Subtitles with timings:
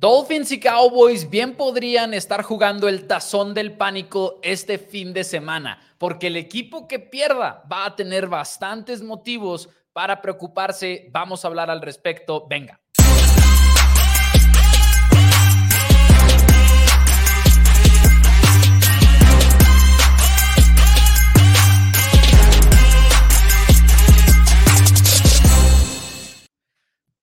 [0.00, 5.80] Dolphins y Cowboys bien podrían estar jugando el tazón del pánico este fin de semana,
[5.98, 11.08] porque el equipo que pierda va a tener bastantes motivos para preocuparse.
[11.10, 12.46] Vamos a hablar al respecto.
[12.48, 12.80] Venga.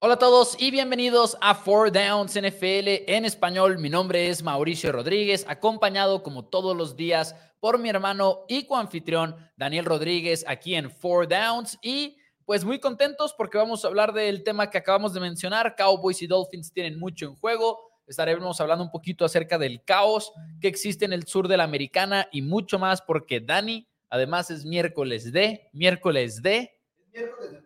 [0.06, 3.80] Hola a todos y bienvenidos a Four Downs NFL en español.
[3.80, 9.34] Mi nombre es Mauricio Rodríguez, acompañado como todos los días por mi hermano y coanfitrión
[9.56, 11.76] Daniel Rodríguez aquí en Four Downs.
[11.82, 15.74] Y pues muy contentos porque vamos a hablar del tema que acabamos de mencionar.
[15.74, 17.80] Cowboys y Dolphins tienen mucho en juego.
[18.06, 22.28] Estaremos hablando un poquito acerca del caos que existe en el sur de la americana
[22.30, 26.70] y mucho más porque Dani, además es miércoles de, miércoles de...
[27.12, 27.62] Miércoles de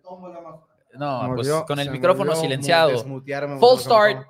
[0.98, 3.02] no, pues con el micrófono silenciado.
[3.02, 4.26] Full start.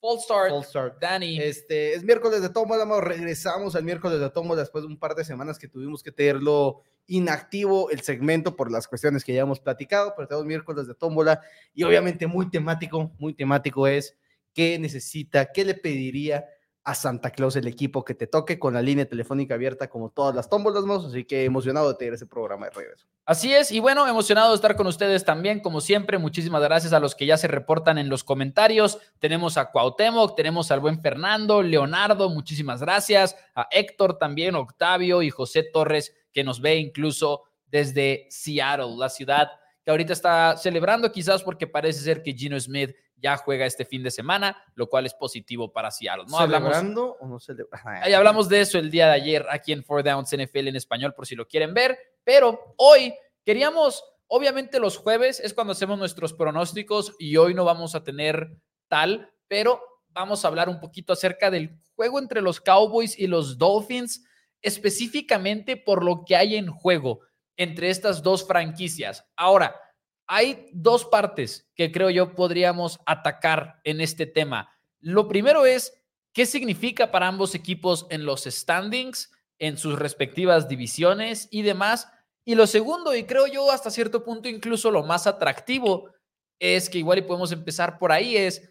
[0.00, 0.50] Full start.
[0.50, 1.00] Full start.
[1.00, 1.38] Danny.
[1.38, 5.24] Este, es miércoles de Tómbola, regresamos al miércoles de Tómbola después de un par de
[5.24, 10.14] semanas que tuvimos que tenerlo inactivo el segmento por las cuestiones que ya hemos platicado,
[10.16, 11.40] pero tenemos miércoles de Tómbola
[11.74, 14.16] y obviamente muy temático, muy temático es
[14.52, 16.46] qué necesita, qué le pediría
[16.84, 20.34] a Santa Claus el equipo que te toque con la línea telefónica abierta como todas
[20.34, 20.96] las tómbolas, ¿no?
[20.96, 23.06] Así que emocionado de tener ese programa de regreso.
[23.24, 26.18] Así es, y bueno, emocionado de estar con ustedes también, como siempre.
[26.18, 28.98] Muchísimas gracias a los que ya se reportan en los comentarios.
[29.18, 33.34] Tenemos a Cuauhtémoc, tenemos al buen Fernando, Leonardo, muchísimas gracias.
[33.54, 39.48] A Héctor también, Octavio y José Torres, que nos ve incluso desde Seattle, la ciudad
[39.84, 44.02] que ahorita está celebrando, quizás porque parece ser que Gino Smith ya juega este fin
[44.02, 46.24] de semana, lo cual es positivo para Seattle.
[46.28, 47.90] ¿No ¿Celebrando o no celebrando?
[48.02, 51.14] Ahí hablamos de eso el día de ayer aquí en Four Downs NFL en español,
[51.14, 51.98] por si lo quieren ver.
[52.24, 57.94] Pero hoy queríamos, obviamente los jueves es cuando hacemos nuestros pronósticos y hoy no vamos
[57.94, 58.56] a tener
[58.88, 63.58] tal, pero vamos a hablar un poquito acerca del juego entre los Cowboys y los
[63.58, 64.24] Dolphins,
[64.62, 67.20] específicamente por lo que hay en juego
[67.56, 69.26] entre estas dos franquicias.
[69.36, 69.80] Ahora,
[70.26, 74.70] hay dos partes que creo yo podríamos atacar en este tema.
[75.00, 75.92] Lo primero es,
[76.32, 82.08] ¿qué significa para ambos equipos en los standings, en sus respectivas divisiones y demás?
[82.44, 86.10] Y lo segundo, y creo yo hasta cierto punto incluso lo más atractivo,
[86.58, 88.70] es que igual y podemos empezar por ahí, es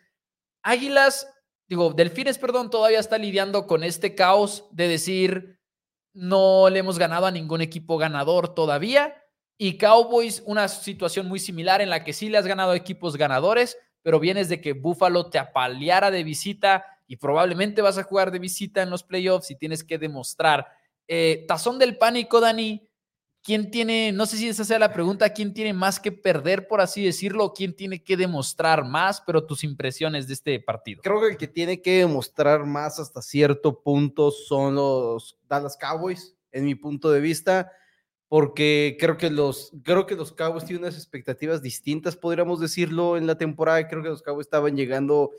[0.64, 1.28] Águilas,
[1.68, 5.59] digo, Delfines, perdón, todavía está lidiando con este caos de decir,
[6.14, 9.22] no le hemos ganado a ningún equipo ganador todavía
[9.58, 13.78] y Cowboys, una situación muy similar en la que sí le has ganado equipos ganadores,
[14.02, 18.40] pero vienes de que Buffalo te apaleara de visita y probablemente vas a jugar de
[18.40, 20.68] visita en los playoffs y tienes que demostrar.
[21.08, 22.88] Eh, tazón del pánico, Dani.
[23.46, 26.80] ¿Quién tiene, no sé si esa sea la pregunta, quién tiene más que perder, por
[26.80, 31.02] así decirlo, quién tiene que demostrar más, pero tus impresiones de este partido?
[31.03, 36.38] Creo que el que tiene que demostrar más hasta cierto punto son los Dallas Cowboys,
[36.53, 37.70] en mi punto de vista
[38.33, 43.27] porque creo que los, creo que los Cowboys tienen unas expectativas distintas, podríamos decirlo, en
[43.27, 43.88] la temporada.
[43.88, 45.29] Creo que los Cowboys estaban llegando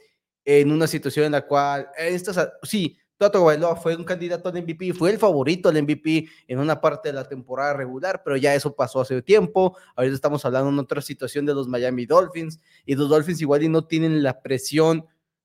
[0.44, 4.92] en una situación en la cual, estas, sí, Tato Bailoa fue un candidato al MVP,
[4.92, 8.76] fue el favorito al MVP en una parte de la temporada regular, pero ya eso
[8.76, 9.76] pasó hace tiempo.
[9.96, 13.68] Ahorita estamos hablando en otra situación de los Miami Dolphins y los Dolphins igual y
[13.68, 15.04] no tienen la presión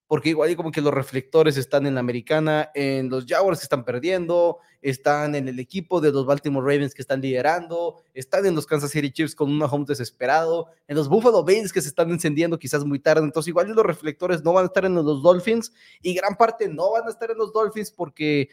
[0.09, 4.57] porque igual como que los reflectores están en la americana, en los Jaguars están perdiendo,
[4.81, 8.89] están en el equipo de los Baltimore Ravens que están liderando, están en los Kansas
[8.89, 12.83] City Chiefs con un home desesperado, en los Buffalo Bills que se están encendiendo quizás
[12.83, 15.71] muy tarde, entonces igual los reflectores no van a estar en los Dolphins
[16.01, 18.49] y gran parte no van a estar en los Dolphins porque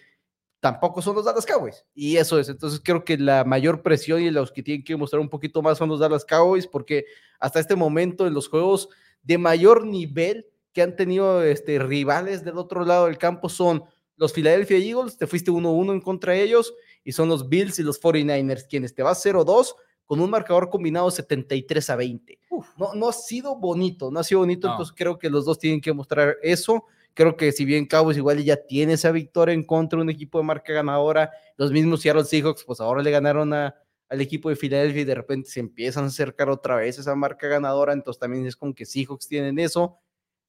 [0.60, 1.86] tampoco son los Dallas Cowboys.
[1.94, 2.50] Y eso es.
[2.50, 5.78] Entonces creo que la mayor presión y los que tienen que mostrar un poquito más
[5.78, 7.06] son los Dallas Cowboys, porque
[7.40, 8.90] hasta este momento en los juegos
[9.22, 10.44] de mayor nivel
[10.76, 13.82] que han tenido este, rivales del otro lado del campo son
[14.18, 17.82] los Philadelphia Eagles, te fuiste 1-1 en contra de ellos, y son los Bills y
[17.82, 22.38] los 49ers, quienes te vas 0-2 con un marcador combinado 73 a 20.
[22.76, 25.80] no, no ha sido bonito, no ha sido bonito, entonces creo que los dos tienen
[25.80, 26.84] que mostrar eso.
[27.14, 30.36] Creo que si bien Cowboys igual ya tiene esa victoria en contra de un equipo
[30.36, 33.74] de marca ganadora, los mismos Seattle Seahawks, pues ahora le ganaron a,
[34.10, 37.48] al equipo de Philadelphia y de repente se empiezan a acercar otra vez esa marca
[37.48, 39.98] ganadora, entonces también es como que Seahawks tienen eso.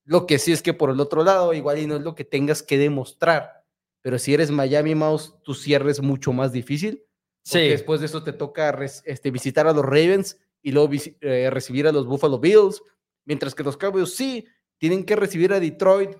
[0.07, 2.23] Lo que sí es que por el otro lado, igual y no es lo que
[2.23, 3.65] tengas que demostrar,
[4.01, 7.03] pero si eres Miami Mouse, tu cierre es mucho más difícil.
[7.43, 7.67] Sí.
[7.67, 8.69] Después de eso te toca
[9.03, 10.89] este, visitar a los Ravens y luego
[11.19, 12.81] eh, recibir a los Buffalo Bills,
[13.25, 16.11] mientras que los Cowboys sí tienen que recibir a Detroit.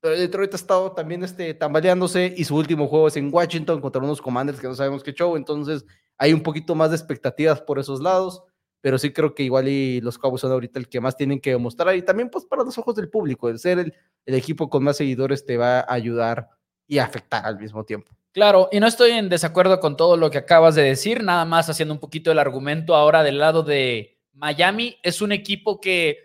[0.00, 4.22] Detroit ha estado también este, tambaleándose y su último juego es en Washington contra unos
[4.22, 5.84] Commanders que no sabemos qué show, entonces
[6.18, 8.44] hay un poquito más de expectativas por esos lados
[8.84, 11.52] pero sí creo que igual y los Cowboys son ahorita el que más tienen que
[11.52, 13.94] demostrar y también pues para los ojos del público, el ser el,
[14.26, 16.50] el equipo con más seguidores te va a ayudar
[16.86, 18.12] y afectar al mismo tiempo.
[18.32, 21.70] Claro, y no estoy en desacuerdo con todo lo que acabas de decir, nada más
[21.70, 24.98] haciendo un poquito el argumento ahora del lado de Miami.
[25.02, 26.18] Es un equipo que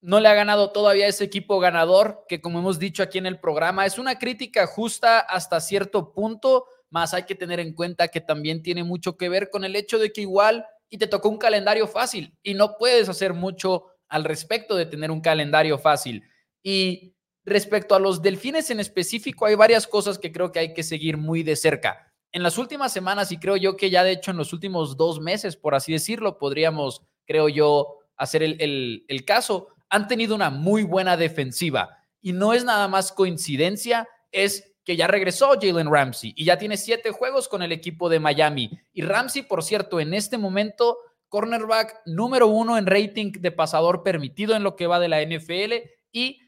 [0.00, 3.40] no le ha ganado todavía ese equipo ganador, que como hemos dicho aquí en el
[3.40, 8.20] programa, es una crítica justa hasta cierto punto, más hay que tener en cuenta que
[8.20, 11.38] también tiene mucho que ver con el hecho de que igual y te tocó un
[11.38, 16.24] calendario fácil y no puedes hacer mucho al respecto de tener un calendario fácil.
[16.62, 17.14] Y
[17.44, 21.16] respecto a los delfines en específico, hay varias cosas que creo que hay que seguir
[21.16, 22.12] muy de cerca.
[22.32, 25.20] En las últimas semanas, y creo yo que ya de hecho en los últimos dos
[25.20, 30.82] meses, por así decirlo, podríamos, creo yo, hacer el, el caso, han tenido una muy
[30.82, 31.98] buena defensiva.
[32.20, 36.78] Y no es nada más coincidencia, es que ya regresó Jalen Ramsey y ya tiene
[36.78, 38.70] siete juegos con el equipo de Miami.
[38.94, 40.96] Y Ramsey, por cierto, en este momento,
[41.28, 45.90] cornerback número uno en rating de pasador permitido en lo que va de la NFL
[46.10, 46.40] y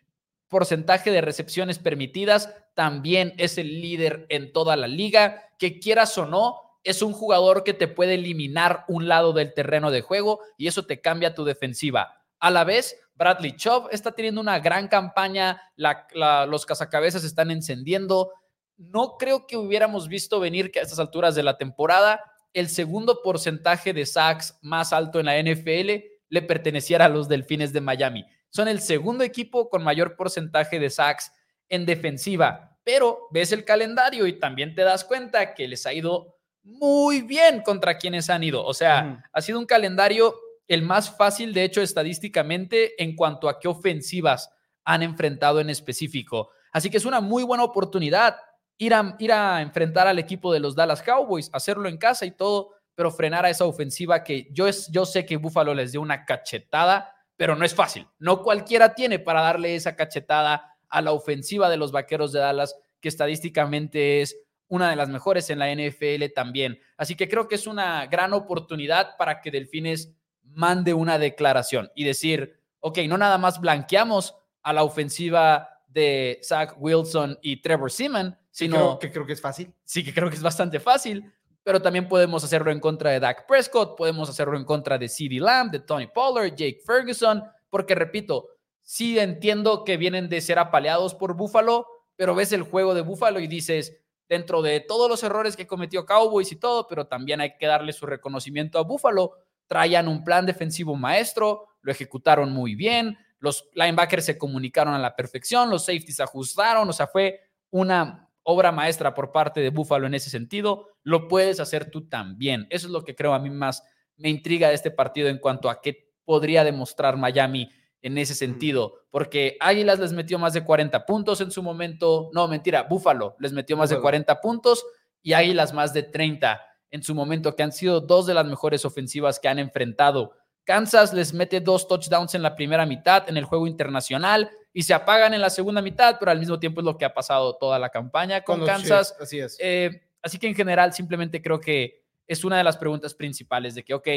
[0.48, 6.24] porcentaje de recepciones permitidas, también es el líder en toda la liga, que quieras o
[6.24, 10.66] no, es un jugador que te puede eliminar un lado del terreno de juego y
[10.66, 12.22] eso te cambia tu defensiva.
[12.38, 18.32] A la vez, Bradley Chubb está teniendo una gran campaña, los cazacabezas están encendiendo.
[18.78, 22.24] No creo que hubiéramos visto venir que a estas alturas de la temporada
[22.54, 27.74] el segundo porcentaje de sacks más alto en la NFL le perteneciera a los Delfines
[27.74, 28.24] de Miami.
[28.48, 31.30] Son el segundo equipo con mayor porcentaje de sacks
[31.68, 36.38] en defensiva, pero ves el calendario y también te das cuenta que les ha ido
[36.62, 38.64] muy bien contra quienes han ido.
[38.64, 40.34] O sea, ha sido un calendario
[40.74, 44.50] el más fácil, de hecho, estadísticamente, en cuanto a qué ofensivas
[44.84, 46.50] han enfrentado en específico.
[46.72, 48.36] Así que es una muy buena oportunidad
[48.78, 52.30] ir a, ir a enfrentar al equipo de los Dallas Cowboys, hacerlo en casa y
[52.30, 56.00] todo, pero frenar a esa ofensiva que yo, es, yo sé que Buffalo les dio
[56.00, 58.06] una cachetada pero no es fácil.
[58.18, 62.76] No cualquiera tiene para darle esa cachetada a la ofensiva de los Vaqueros de Dallas,
[63.00, 64.36] que estadísticamente es
[64.68, 66.78] una de las mejores en la NFL también.
[66.98, 70.14] Así que creo que es una gran oportunidad para que Delfines
[70.52, 76.74] mande una declaración y decir, ok, no nada más blanqueamos a la ofensiva de Zach
[76.78, 78.98] Wilson y Trevor Seaman, sino...
[78.98, 79.72] que creo que es fácil.
[79.84, 81.32] Sí, que creo que es bastante fácil,
[81.62, 85.40] pero también podemos hacerlo en contra de Dak Prescott, podemos hacerlo en contra de CeeDee
[85.40, 88.48] Lamb, de Tony Pollard, Jake Ferguson, porque repito,
[88.82, 91.86] sí entiendo que vienen de ser apaleados por Buffalo,
[92.16, 93.96] pero ves el juego de Buffalo y dices,
[94.28, 97.92] dentro de todos los errores que cometió Cowboys y todo, pero también hay que darle
[97.92, 99.34] su reconocimiento a Buffalo,
[99.70, 105.14] traían un plan defensivo maestro, lo ejecutaron muy bien, los linebackers se comunicaron a la
[105.14, 107.38] perfección, los safeties ajustaron, o sea, fue
[107.70, 112.66] una obra maestra por parte de Buffalo en ese sentido, lo puedes hacer tú también.
[112.68, 113.84] Eso es lo que creo a mí más
[114.16, 117.70] me intriga de este partido en cuanto a qué podría demostrar Miami
[118.02, 122.48] en ese sentido, porque Águilas les metió más de 40 puntos en su momento, no,
[122.48, 124.84] mentira, Buffalo les metió más de 40 puntos
[125.22, 126.60] y Águilas más de 30
[126.90, 130.32] en su momento, que han sido dos de las mejores ofensivas que han enfrentado.
[130.64, 134.94] Kansas les mete dos touchdowns en la primera mitad en el juego internacional y se
[134.94, 137.78] apagan en la segunda mitad, pero al mismo tiempo es lo que ha pasado toda
[137.78, 139.16] la campaña con, Kansas.
[139.20, 139.56] así es.
[139.58, 143.84] Eh, así que en general simplemente creo que es una de las preguntas principales de
[143.84, 144.08] que, ok,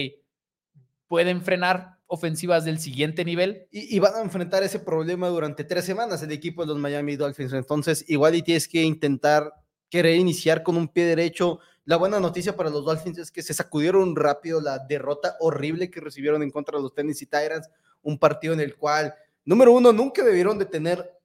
[1.08, 3.68] pueden frenar ofensivas del siguiente nivel.
[3.72, 7.54] Y, van a enfrentar ese problema durante tres semanas el equipo de los Miami Dolphins.
[7.54, 9.52] Entonces, igual y tienes que intentar
[9.94, 11.60] querer iniciar con un pie derecho.
[11.86, 16.02] La buena noticia para los Dolphins es que se sacudieron rápido la derrota horrible que
[16.02, 17.70] recibieron en contra de los Tennessee Titans,
[18.02, 19.14] un partido en el cual
[19.46, 21.20] Número uno, nunca debieron de tener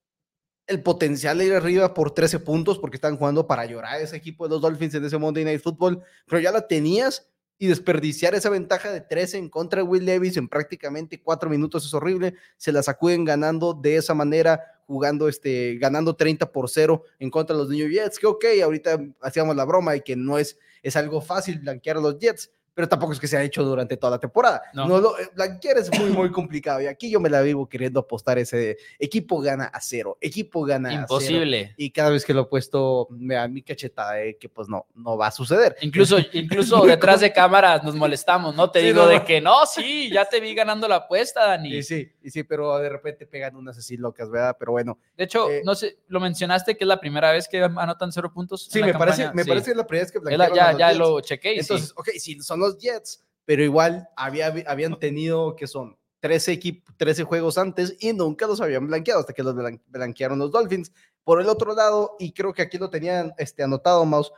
[0.67, 4.45] el potencial de ir arriba por 13 puntos porque están jugando para llorar ese equipo
[4.45, 8.51] de los Dolphins en ese Monday Night Football, pero ya la tenías y desperdiciar esa
[8.51, 12.35] ventaja de 13 en contra de Will Levis en prácticamente cuatro minutos es horrible.
[12.57, 17.57] Se la sacuden ganando de esa manera, jugando este, ganando 30 por 0 en contra
[17.57, 20.95] de los New Jets, que ok, ahorita hacíamos la broma y que no es, es
[20.95, 24.13] algo fácil blanquear a los Jets, pero tampoco es que se ha hecho durante toda
[24.13, 24.63] la temporada.
[24.73, 24.87] No.
[24.87, 26.81] no lo, eh, es muy, muy complicado.
[26.81, 30.93] Y aquí yo me la vivo queriendo apostar ese equipo gana a cero, equipo gana
[30.93, 31.59] Imposible.
[31.59, 31.75] a cero.
[31.77, 34.87] Y cada vez que lo he puesto, me da mi cachetada de que pues no,
[34.95, 35.75] no va a suceder.
[35.81, 38.71] Incluso, incluso detrás de cámaras nos molestamos, ¿no?
[38.71, 41.79] Te digo de que no, sí, ya te vi ganando la apuesta, Dani.
[41.79, 44.55] Y sí, y sí, pero de repente pegan unas así locas, ¿verdad?
[44.57, 45.01] Pero bueno.
[45.17, 48.31] De hecho, eh, no sé, lo mencionaste que es la primera vez que anotan cero
[48.33, 48.69] puntos.
[48.71, 51.59] Sí, me parece, me parece que es la primera vez que Ya, ya lo chequé.
[51.59, 57.25] Entonces, ok, si son los Jets, pero igual había, habían tenido que son 13, 13
[57.25, 59.55] juegos antes y nunca los habían blanqueado hasta que los
[59.87, 60.93] blanquearon los Dolphins.
[61.25, 64.33] Por el otro lado, y creo que aquí lo tenían este, anotado, Mouse,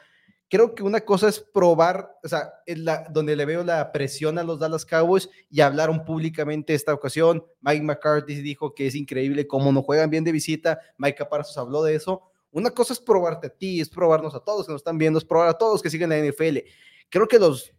[0.50, 4.42] creo que una cosa es probar, o sea, la, donde le veo la presión a
[4.42, 7.44] los Dallas Cowboys y hablaron públicamente esta ocasión.
[7.60, 10.80] Mike McCarthy dijo que es increíble cómo no juegan bien de visita.
[10.99, 12.22] Mike Parsons habló de eso.
[12.50, 15.25] Una cosa es probarte a ti, es probarnos a todos que nos están viendo, es
[15.25, 16.58] probar a todos que siguen la NFL.
[17.08, 17.72] Creo que los,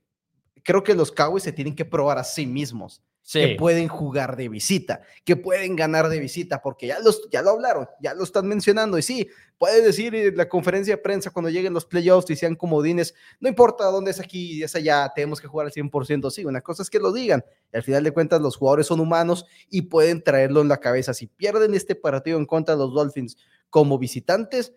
[0.63, 3.01] creo que los Cowboys se tienen que probar a sí mismos
[3.31, 7.51] que pueden jugar de visita, que pueden ganar de visita, porque ya, los, ya lo
[7.51, 8.97] hablaron, ya lo están mencionando.
[8.97, 12.55] Y sí, puede decir en la conferencia de prensa cuando lleguen los playoffs y sean
[12.55, 16.29] comodines, no importa dónde es aquí y es allá, tenemos que jugar al 100%.
[16.31, 17.43] Sí, una cosa es que lo digan.
[17.71, 21.13] Y al final de cuentas, los jugadores son humanos y pueden traerlo en la cabeza.
[21.13, 23.37] Si pierden este partido en contra de los Dolphins
[23.69, 24.73] como visitantes,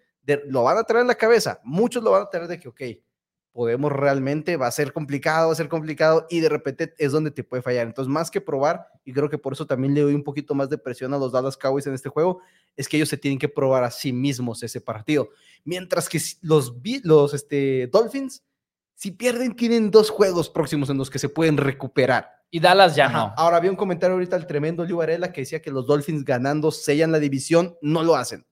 [0.46, 1.60] lo van a traer en la cabeza.
[1.64, 2.80] Muchos lo van a traer de que, ok,
[3.54, 7.30] podemos realmente, va a ser complicado, va a ser complicado y de repente es donde
[7.30, 7.86] te puede fallar.
[7.86, 10.68] Entonces, más que probar, y creo que por eso también le doy un poquito más
[10.68, 12.40] de presión a los Dallas Cowboys en este juego,
[12.76, 15.28] es que ellos se tienen que probar a sí mismos ese partido.
[15.64, 18.42] Mientras que los, los este, Dolphins,
[18.96, 22.28] si pierden, tienen dos juegos próximos en los que se pueden recuperar.
[22.50, 23.32] Y Dallas ya no.
[23.36, 26.72] Ahora había un comentario ahorita el tremendo Liu Varela que decía que los Dolphins ganando
[26.72, 28.44] sellan la división, no lo hacen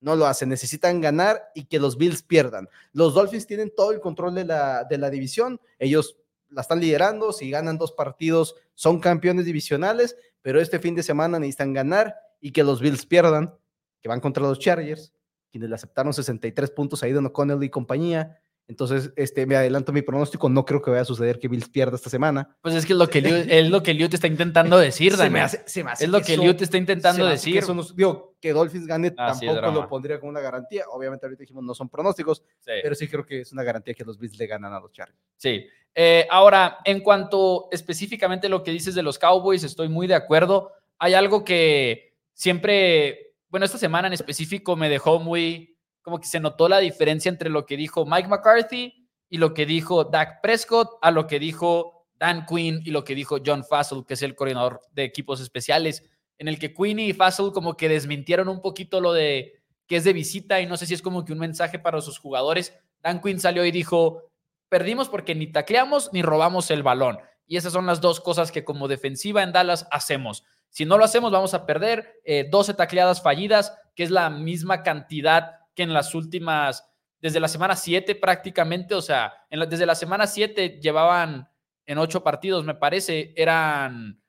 [0.00, 2.68] no lo hacen, necesitan ganar y que los Bills pierdan.
[2.92, 6.16] Los Dolphins tienen todo el control de la, de la división, ellos
[6.50, 11.38] la están liderando, si ganan dos partidos son campeones divisionales, pero este fin de semana
[11.38, 13.54] necesitan ganar y que los Bills pierdan,
[14.00, 15.12] que van contra los Chargers,
[15.50, 18.38] quienes le aceptaron 63 puntos a Don O'Connell y compañía,
[18.68, 20.48] entonces, este, me adelanto mi pronóstico.
[20.48, 22.56] No creo que vaya a suceder que Bills pierda esta semana.
[22.62, 25.14] Pues es que es lo que Liu, es lo que Liu te está intentando decir,
[25.16, 27.52] se me hace, se me hace Es lo que, Liu te está intentando decir.
[27.52, 30.84] Que eso digo, que Dolphins gane tampoco lo pondría como una garantía.
[30.90, 34.18] Obviamente, ahorita dijimos no son pronósticos, pero sí creo que es una garantía que los
[34.18, 35.18] Bills le ganan a los Chargers.
[35.36, 35.66] Sí.
[35.94, 40.72] Eh, ahora, en cuanto específicamente lo que dices de los Cowboys, estoy muy de acuerdo.
[40.98, 45.75] Hay algo que siempre, bueno, esta semana en específico me dejó muy
[46.06, 49.66] como que se notó la diferencia entre lo que dijo Mike McCarthy y lo que
[49.66, 54.04] dijo Dak Prescott a lo que dijo Dan Quinn y lo que dijo John Fassel,
[54.06, 56.04] que es el coordinador de equipos especiales,
[56.38, 60.04] en el que Quinn y Fassel como que desmintieron un poquito lo de que es
[60.04, 62.72] de visita y no sé si es como que un mensaje para sus jugadores.
[63.02, 64.30] Dan Quinn salió y dijo,
[64.68, 67.18] perdimos porque ni tacleamos ni robamos el balón.
[67.48, 70.44] Y esas son las dos cosas que como defensiva en Dallas hacemos.
[70.70, 74.84] Si no lo hacemos, vamos a perder 12 eh, tacleadas fallidas, que es la misma
[74.84, 76.84] cantidad que en las últimas,
[77.20, 79.32] desde la semana 7 prácticamente, o sea,
[79.68, 81.48] desde la semana 7 llevaban
[81.84, 84.20] en 8 partidos, me parece, eran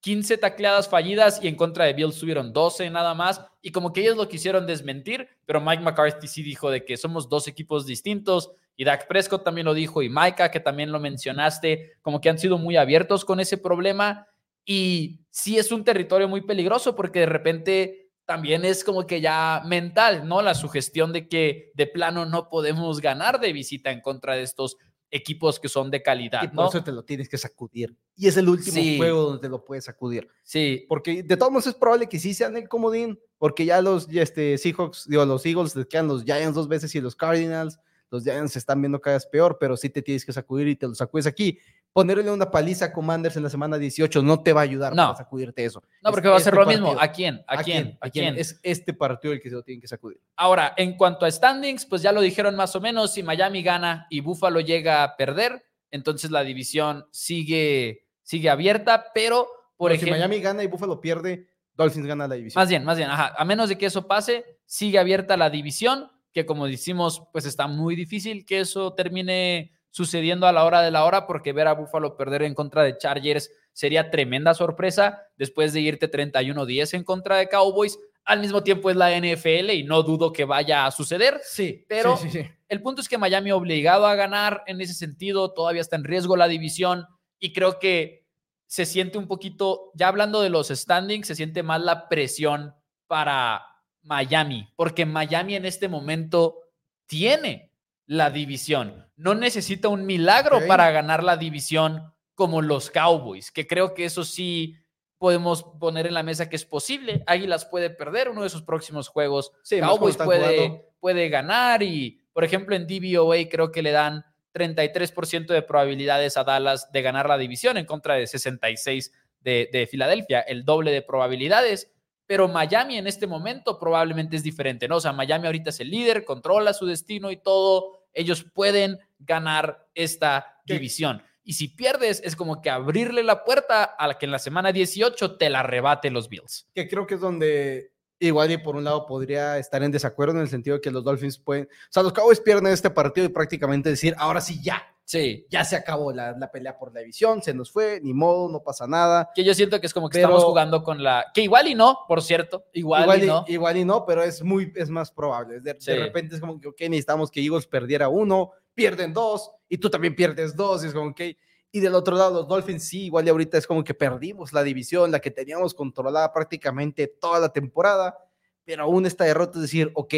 [0.00, 3.44] 15 tacleadas fallidas y en contra de Bills tuvieron 12 nada más.
[3.60, 7.28] Y como que ellos lo quisieron desmentir, pero Mike McCarthy sí dijo de que somos
[7.28, 8.52] dos equipos distintos.
[8.76, 12.38] Y Dak Prescott también lo dijo, y Micah, que también lo mencionaste, como que han
[12.38, 14.28] sido muy abiertos con ese problema.
[14.64, 19.62] Y sí es un territorio muy peligroso porque de repente también es como que ya
[19.64, 20.42] mental, ¿no?
[20.42, 24.76] La sugestión de que de plano no podemos ganar de visita en contra de estos
[25.10, 26.42] equipos que son de calidad.
[26.42, 27.96] Y por eso te lo tienes que sacudir.
[28.16, 30.28] Y es el último juego donde te lo puedes sacudir.
[30.42, 30.84] Sí.
[30.88, 34.58] Porque de todos modos es probable que sí sean el comodín, porque ya los este,
[34.58, 37.78] Seahawks, digo, los Eagles les quedan los Giants dos veces y los Cardinals.
[38.10, 40.76] Los Giants se están viendo cada vez peor, pero sí te tienes que sacudir y
[40.76, 41.58] te lo sacudes aquí
[41.96, 45.04] ponerle una paliza a Commanders en la semana 18 no te va a ayudar no.
[45.04, 45.82] para sacudirte eso.
[46.02, 46.94] No, porque va a ser este lo mismo.
[47.00, 47.42] ¿A quién?
[47.46, 47.96] ¿A, quién?
[48.02, 48.36] ¿A quién?
[48.36, 50.20] Es este partido el que se lo tienen que sacudir.
[50.36, 53.14] Ahora, en cuanto a standings, pues ya lo dijeron más o menos.
[53.14, 59.48] Si Miami gana y Buffalo llega a perder, entonces la división sigue, sigue abierta, pero
[59.78, 60.16] por ejemplo.
[60.16, 62.60] Si Miami gana y Buffalo pierde, Dolphins gana la división.
[62.60, 63.34] Más bien, más bien, ajá.
[63.38, 67.68] A menos de que eso pase, sigue abierta la división, que como decimos, pues está
[67.68, 71.72] muy difícil que eso termine sucediendo a la hora de la hora, porque ver a
[71.72, 77.38] Buffalo perder en contra de Chargers sería tremenda sorpresa después de irte 31-10 en contra
[77.38, 77.98] de Cowboys.
[78.22, 81.40] Al mismo tiempo es la NFL y no dudo que vaya a suceder.
[81.42, 85.54] Sí, pero sí, sí, el punto es que Miami obligado a ganar en ese sentido,
[85.54, 87.06] todavía está en riesgo la división
[87.38, 88.26] y creo que
[88.66, 92.74] se siente un poquito, ya hablando de los standings, se siente más la presión
[93.06, 93.64] para
[94.02, 96.58] Miami, porque Miami en este momento
[97.06, 97.72] tiene
[98.06, 99.06] la división.
[99.16, 104.24] No necesita un milagro para ganar la división como los Cowboys, que creo que eso
[104.24, 104.76] sí
[105.18, 107.22] podemos poner en la mesa que es posible.
[107.26, 109.52] Águilas puede perder uno de sus próximos juegos.
[109.80, 115.62] Cowboys puede, puede ganar y, por ejemplo, en DVOA creo que le dan 33% de
[115.62, 120.64] probabilidades a Dallas de ganar la división en contra de 66 de, de Filadelfia, el
[120.64, 121.90] doble de probabilidades
[122.26, 124.96] pero Miami en este momento probablemente es diferente, ¿no?
[124.96, 129.88] O sea, Miami ahorita es el líder, controla su destino y todo, ellos pueden ganar
[129.94, 131.22] esta división.
[131.44, 134.72] Y si pierdes, es como que abrirle la puerta a la que en la semana
[134.72, 136.68] 18 te la arrebate los Bills.
[136.74, 140.40] Que creo que es donde Igual y por un lado podría estar en desacuerdo en
[140.40, 143.30] el sentido de que los Dolphins pueden, o sea, los Cowboys pierden este partido y
[143.30, 145.46] prácticamente decir, ahora sí ya, Sí.
[145.48, 148.62] ya se acabó la, la pelea por la división, se nos fue, ni modo, no
[148.62, 149.30] pasa nada.
[149.34, 151.26] Que yo siento que es como que Pero- estamos jugando con la.
[151.32, 152.66] Que igual y no, por cierto.
[152.72, 153.44] Igual, Igual, y y, no.
[153.46, 155.60] igual y no, pero es muy, es más probable.
[155.60, 155.92] De, de Sí.
[155.94, 160.14] repente es como que, ok, necesitamos que Eagles perdiera uno, pierden dos, y tú también
[160.16, 161.36] pierdes dos, y es como que,
[161.70, 164.62] y del otro lado, los Dolphins sí, igual y ahorita es como que perdimos la
[164.64, 168.18] división, la que teníamos controlada prácticamente toda la temporada,
[168.64, 170.14] pero aún esta derrota es decir, ok,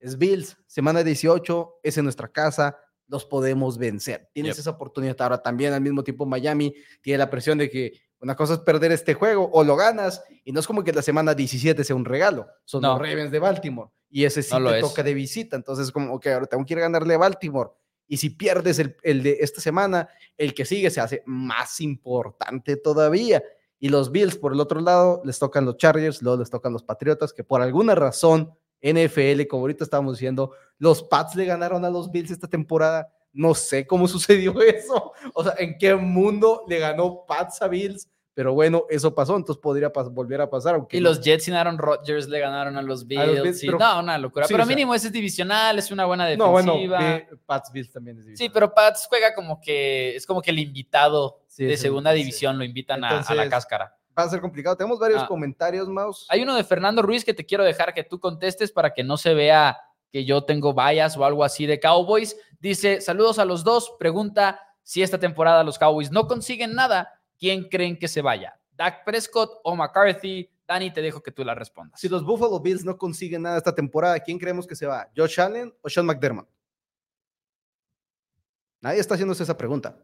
[0.00, 2.76] es Bills, semana 18, es en nuestra casa,
[3.08, 4.28] los podemos vencer.
[4.32, 4.60] Tienes Yep.
[4.60, 8.54] esa oportunidad ahora también, al mismo tiempo Miami tiene la presión de que una cosa
[8.54, 11.82] es perder este juego o lo ganas, y no es como que la semana 17
[11.84, 12.92] sea un regalo, son No.
[12.92, 14.80] los Ravens de Baltimore, y ese sí No te es.
[14.82, 17.70] toca de visita, entonces como, ok, ahora tengo que ir a ganarle a Baltimore,
[18.06, 22.76] y si pierdes el, el de esta semana, el que sigue se hace más importante
[22.76, 23.42] todavía.
[23.78, 26.82] Y los Bills, por el otro lado, les tocan los Chargers, luego les tocan los
[26.84, 31.90] Patriotas, que por alguna razón, NFL, como ahorita estábamos diciendo, los Pats le ganaron a
[31.90, 33.08] los Bills esta temporada.
[33.32, 35.12] No sé cómo sucedió eso.
[35.34, 38.08] O sea, en qué mundo le ganó Pats a Bills.
[38.34, 40.74] Pero bueno, eso pasó, entonces podría pas- volver a pasar.
[40.76, 43.20] Aunque Y no- los Jets sin Aaron Rodgers le ganaron a los Bills.
[43.22, 44.46] A los Bills, sí, pero- no, una locura.
[44.46, 46.46] sí, pero o sea- mínimo ese es divisional, es una buena defensiva.
[46.46, 48.50] No, bueno, ve- Pats Bills también es Sí, división.
[48.54, 52.18] pero Pats juega como que es como que el invitado Sí, de sí, segunda sí.
[52.20, 53.94] división lo invitan a- a, la cáscara.
[54.18, 54.76] Va a ser complicado.
[54.76, 55.26] Tenemos varios Ah.
[55.26, 56.26] comentarios, Maus.
[56.28, 59.16] Hay uno de Fernando Ruiz que te quiero dejar que tú contestes para que no
[59.16, 59.78] se vea
[60.10, 62.36] que yo tengo vallas o algo así de Cowboys.
[62.60, 63.94] Dice, saludos a los dos.
[63.98, 68.58] Pregunta si esta temporada los Cowboys no consiguen nada, ¿quién creen que se vaya?
[68.72, 70.50] ¿Dak Prescott o McCarthy?
[70.66, 71.98] Dani, te dejo que tú la respondas.
[72.00, 75.08] Si los Buffalo Bills no consiguen nada esta temporada, ¿quién creemos que se va?
[75.16, 76.48] ¿Josh Allen o Sean McDermott?
[78.80, 79.96] Nadie está haciéndose esa pregunta.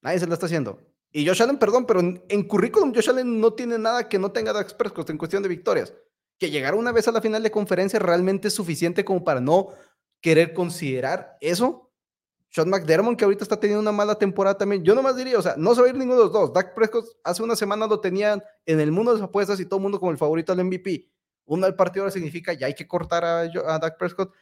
[0.00, 0.80] Nadie se la está haciendo.
[1.16, 4.32] Y Josh Allen, perdón, pero en, en currículum Josh Allen no tiene nada que no
[4.32, 5.94] tenga Dak Prescott en cuestión de victorias.
[6.40, 9.68] Que llegar una vez a la final de conferencia realmente es suficiente como para no
[10.20, 11.92] querer considerar eso.
[12.50, 14.82] Sean McDermott, que ahorita está teniendo una mala temporada también.
[14.82, 16.52] Yo nomás diría, o sea, no se va a ir ninguno de los dos.
[16.52, 19.76] Dak Prescott hace una semana lo tenían en el mundo de las apuestas y todo
[19.76, 21.08] el mundo como el favorito al MVP.
[21.44, 24.32] Un mal partido ahora significa ya hay que cortar a, a Dak Prescott.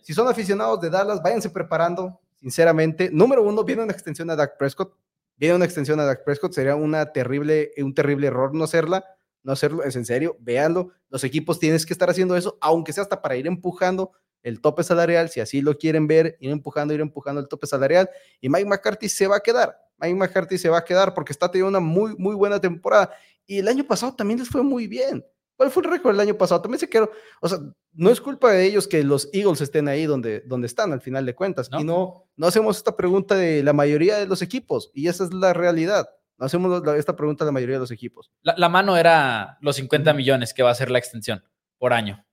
[0.00, 3.10] Si son aficionados de Dallas, váyanse preparando, sinceramente.
[3.12, 4.94] Número uno, viene una extensión a Dak Prescott.
[5.42, 6.52] Viene una extensión a Dak Prescott.
[6.52, 9.04] Sería una terrible, un terrible error no hacerla.
[9.42, 10.92] No hacerlo, es en serio, véanlo.
[11.08, 14.12] Los equipos tienes que estar haciendo eso, aunque sea hasta para ir empujando
[14.44, 18.08] el tope salarial, si así lo quieren ver, ir empujando, ir empujando el tope salarial.
[18.40, 19.76] Y Mike McCarthy se va a quedar.
[19.98, 23.10] Mike McCarthy se va a quedar porque está teniendo una muy, muy buena temporada.
[23.44, 25.24] Y el año pasado también les fue muy bien.
[25.62, 26.60] ¿Cuál fue el récord del año pasado?
[26.60, 27.08] También se quedó,
[27.40, 27.58] o sea,
[27.92, 31.24] no es culpa de ellos que los Eagles estén ahí donde, donde están al final
[31.24, 31.70] de cuentas.
[31.70, 31.80] ¿No?
[31.80, 34.90] Y no, no hacemos esta pregunta de la mayoría de los equipos.
[34.92, 36.08] Y esa es la realidad.
[36.36, 38.32] No hacemos la- esta pregunta de la mayoría de los equipos.
[38.42, 41.44] La, la mano era los 50 millones que va a ser la extensión
[41.78, 42.26] por año.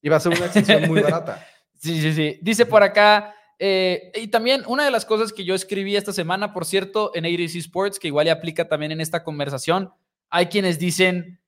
[0.00, 1.46] Y va a ser una extensión muy barata.
[1.78, 2.40] Sí, sí, sí.
[2.42, 6.52] Dice por acá, eh, y también una de las cosas que yo escribí esta semana,
[6.52, 9.92] por cierto, en ADC Sports, que igual y aplica también en esta conversación,
[10.30, 11.38] hay quienes dicen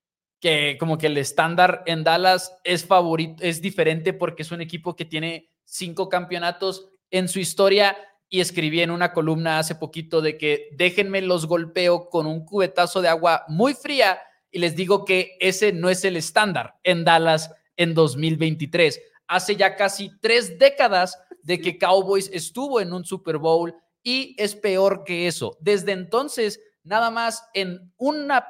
[0.45, 4.95] que como que el estándar en Dallas es favorito, es diferente porque es un equipo
[4.95, 7.97] que tiene cinco campeonatos en su historia
[8.29, 13.01] y escribí en una columna hace poquito de que déjenme los golpeo con un cubetazo
[13.01, 14.19] de agua muy fría
[14.51, 19.01] y les digo que ese no es el estándar en Dallas en 2023.
[19.27, 24.55] Hace ya casi tres décadas de que Cowboys estuvo en un Super Bowl y es
[24.55, 25.57] peor que eso.
[25.63, 28.45] Desde entonces, nada más en una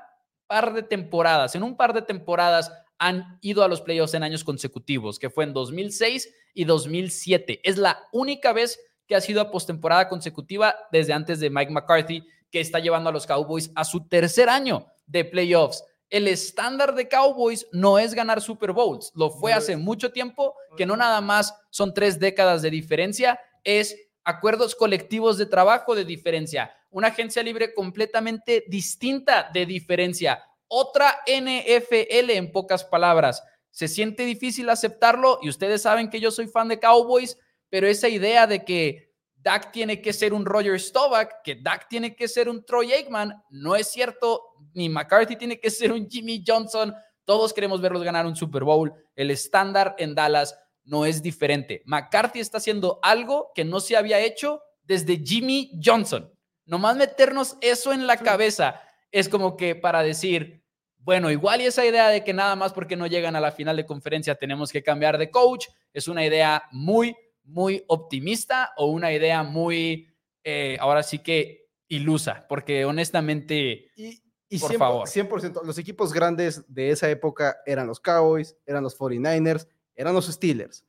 [0.46, 4.44] par de temporadas, en un par de temporadas han ido a los playoffs en años
[4.44, 7.61] consecutivos, que fue en 2006 y 2007.
[7.64, 12.24] Es la única vez que ha sido a postemporada consecutiva desde antes de Mike McCarthy,
[12.50, 15.85] que está llevando a los Cowboys a su tercer año de playoffs.
[16.09, 20.87] El estándar de Cowboys no es ganar Super Bowls, lo fue hace mucho tiempo, que
[20.87, 26.72] no nada más son tres décadas de diferencia, es acuerdos colectivos de trabajo de diferencia,
[26.94, 33.42] una agencia libre completamente distinta de diferencia, otra NFL en pocas palabras.
[33.72, 37.37] Se siente difícil aceptarlo y ustedes saben que yo soy fan de Cowboys,
[37.68, 42.14] pero esa idea de que Dak tiene que ser un Roger Staubach, que Dak tiene
[42.14, 44.40] que ser un Troy Aikman, no es cierto,
[44.72, 46.94] ni McCarthy tiene que ser un Jimmy Johnson.
[47.24, 48.94] Todos queremos verlos ganar un Super Bowl.
[49.16, 51.83] El estándar en Dallas no es diferente.
[51.87, 56.34] McCarthy está haciendo algo que no se había hecho desde Jimmy Johnson.
[56.66, 60.64] Nomás meternos eso en la cabeza es como que para decir,
[60.98, 63.77] bueno, igual y esa idea de que nada más porque no llegan a la final
[63.77, 69.12] de conferencia tenemos que cambiar de coach, es una idea muy, muy optimista o una
[69.12, 70.09] idea muy,
[70.42, 75.09] eh, ahora sí que ilusa, porque honestamente, Y, Y Por 100%, favor.
[75.09, 75.62] 100%.
[75.64, 80.85] Los equipos grandes de esa época eran los Cowboys, eran los 49ers, eran los Steelers.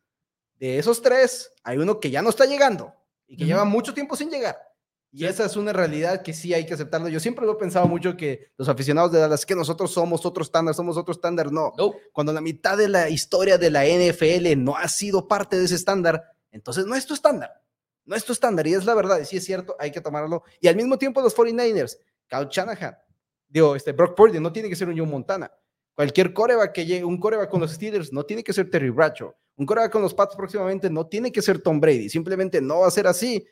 [0.60, 2.94] De esos tres, hay uno que ya no está llegando
[3.28, 4.58] y que lleva mucho tiempo sin llegar.
[5.12, 5.26] Y Sí.
[5.28, 7.08] esa es una realidad que sí hay que aceptarlo.
[7.08, 10.44] Yo siempre lo he pensado mucho que los aficionados de Dallas, que nosotros somos otro
[10.44, 11.52] estándar, somos otro estándar.
[11.52, 11.94] No, No.
[12.12, 15.76] cuando la mitad de la historia de la NFL no ha sido parte de ese
[15.76, 17.62] estándar, entonces no es tu estándar.
[18.06, 18.68] No es tu estándar.
[18.68, 19.20] Y es la verdad.
[19.20, 20.44] Y sí es cierto, hay que tomarlo.
[20.60, 22.98] Y al mismo tiempo los 49ers, Kyle Shanahan,
[23.48, 25.52] digo, este, Brock Purdy, no tiene que ser un Joe Montana.
[25.96, 29.34] Cualquier coreback que llegue, un coreback con los Steelers, no tiene que ser Terry Bradshaw.
[29.56, 32.10] Un coreback con los Pats próximamente no tiene que ser Tom Brady.
[32.10, 33.48] Simplemente no va a ser así.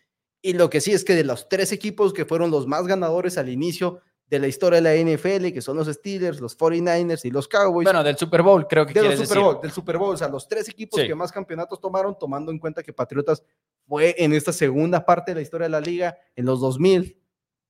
[0.45, 3.37] Y lo que sí es que de los tres equipos que fueron los más ganadores
[3.37, 7.31] al inicio de la historia de la NFL, que son los Steelers, los 49ers y
[7.31, 9.41] los Cowboys, Bueno, del Super Bowl, creo que de los Super decir.
[9.41, 11.07] Bowl, del Super Bowl, o sea, los tres equipos Sí.
[11.07, 13.41] que más campeonatos tomaron, tomando en cuenta que Patriotas
[13.87, 17.17] fue en esta segunda parte de la historia de la liga, en los 2000,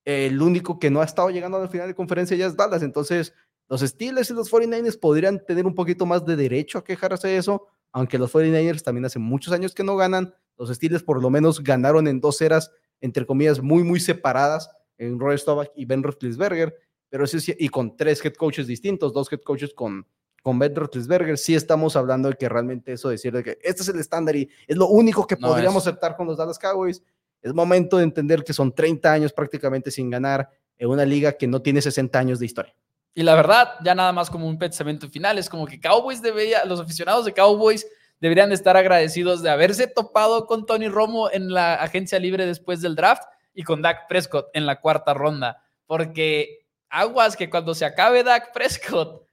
[0.05, 2.81] el único que no ha estado llegando a la final de conferencia ya es Dallas,
[2.81, 3.33] entonces
[3.69, 7.37] los Steelers y los 49ers podrían tener un poquito más de derecho a quejarse de
[7.37, 11.29] eso, aunque los 49ers también hace muchos años que no ganan, los Steelers por lo
[11.29, 16.03] menos ganaron en dos eras, entre comillas, muy, muy separadas, en Roy Staubach y Ben
[16.03, 16.75] Roethlisberger,
[17.09, 20.07] pero sí, y con tres head coaches distintos, dos head coaches con,
[20.41, 23.89] con Ben Roethlisberger, sí estamos hablando de que realmente eso decir de que este es
[23.89, 25.87] el estándar y es lo único que No podríamos es.
[25.87, 27.03] aceptar con los Dallas Cowboys.
[27.41, 31.47] Es momento de entender que son 30 años prácticamente sin ganar en una liga que
[31.47, 32.75] no tiene 60 años de historia.
[33.13, 36.65] Y la verdad, ya nada más como un pensamiento final, es como que Cowboys debería,
[36.65, 37.85] los aficionados de Cowboys
[38.23, 42.79] deberían de estar agradecidos de haberse topado con Tony Romo en la agencia libre después
[42.81, 47.83] del draft y con Dak Prescott en la cuarta ronda, porque aguas que cuando se
[47.83, 49.27] acabe Dak Prescott,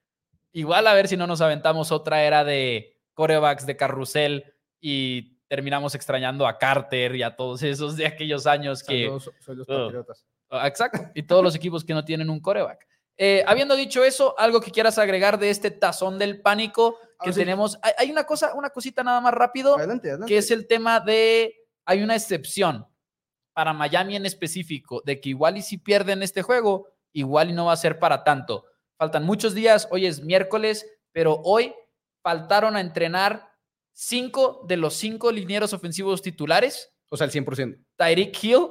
[0.50, 5.94] igual a ver si no nos aventamos otra era de corebacks de carrusel y terminamos
[5.94, 9.08] extrañando a Carter y a todos esos de aquellos años que...
[9.38, 9.84] soy los Oh.
[9.84, 10.26] Patriotas.
[10.50, 10.98] Ah, Exacto.
[11.14, 12.84] Y todos los equipos que no tienen un coreback.
[13.16, 17.32] Eh, habiendo dicho eso, algo que quieras agregar de este tazón del pánico que Ahora
[17.32, 17.40] sí.
[17.40, 17.78] tenemos.
[17.82, 20.32] Hay, hay una cosa, una cosita nada más rápido, Adelante, adelante.
[20.32, 21.54] que es el tema de.
[21.84, 22.86] Hay una excepción
[23.52, 27.66] para Miami en específico, de que igual y si pierden este juego, igual y no
[27.66, 28.64] va a ser para tanto.
[28.96, 31.74] Faltan muchos días, hoy es miércoles, pero hoy
[32.22, 33.50] faltaron a entrenar
[33.92, 36.92] cinco de los cinco linieros ofensivos titulares.
[37.08, 37.84] O sea, el 100%.
[37.96, 38.68] Tyreek Hill,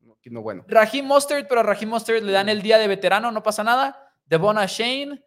[0.00, 0.64] No, no bueno.
[0.68, 4.12] Raheem Mostert, pero a Raheem Mostert le dan el día de veterano, no pasa nada.
[4.26, 5.24] Devon Shane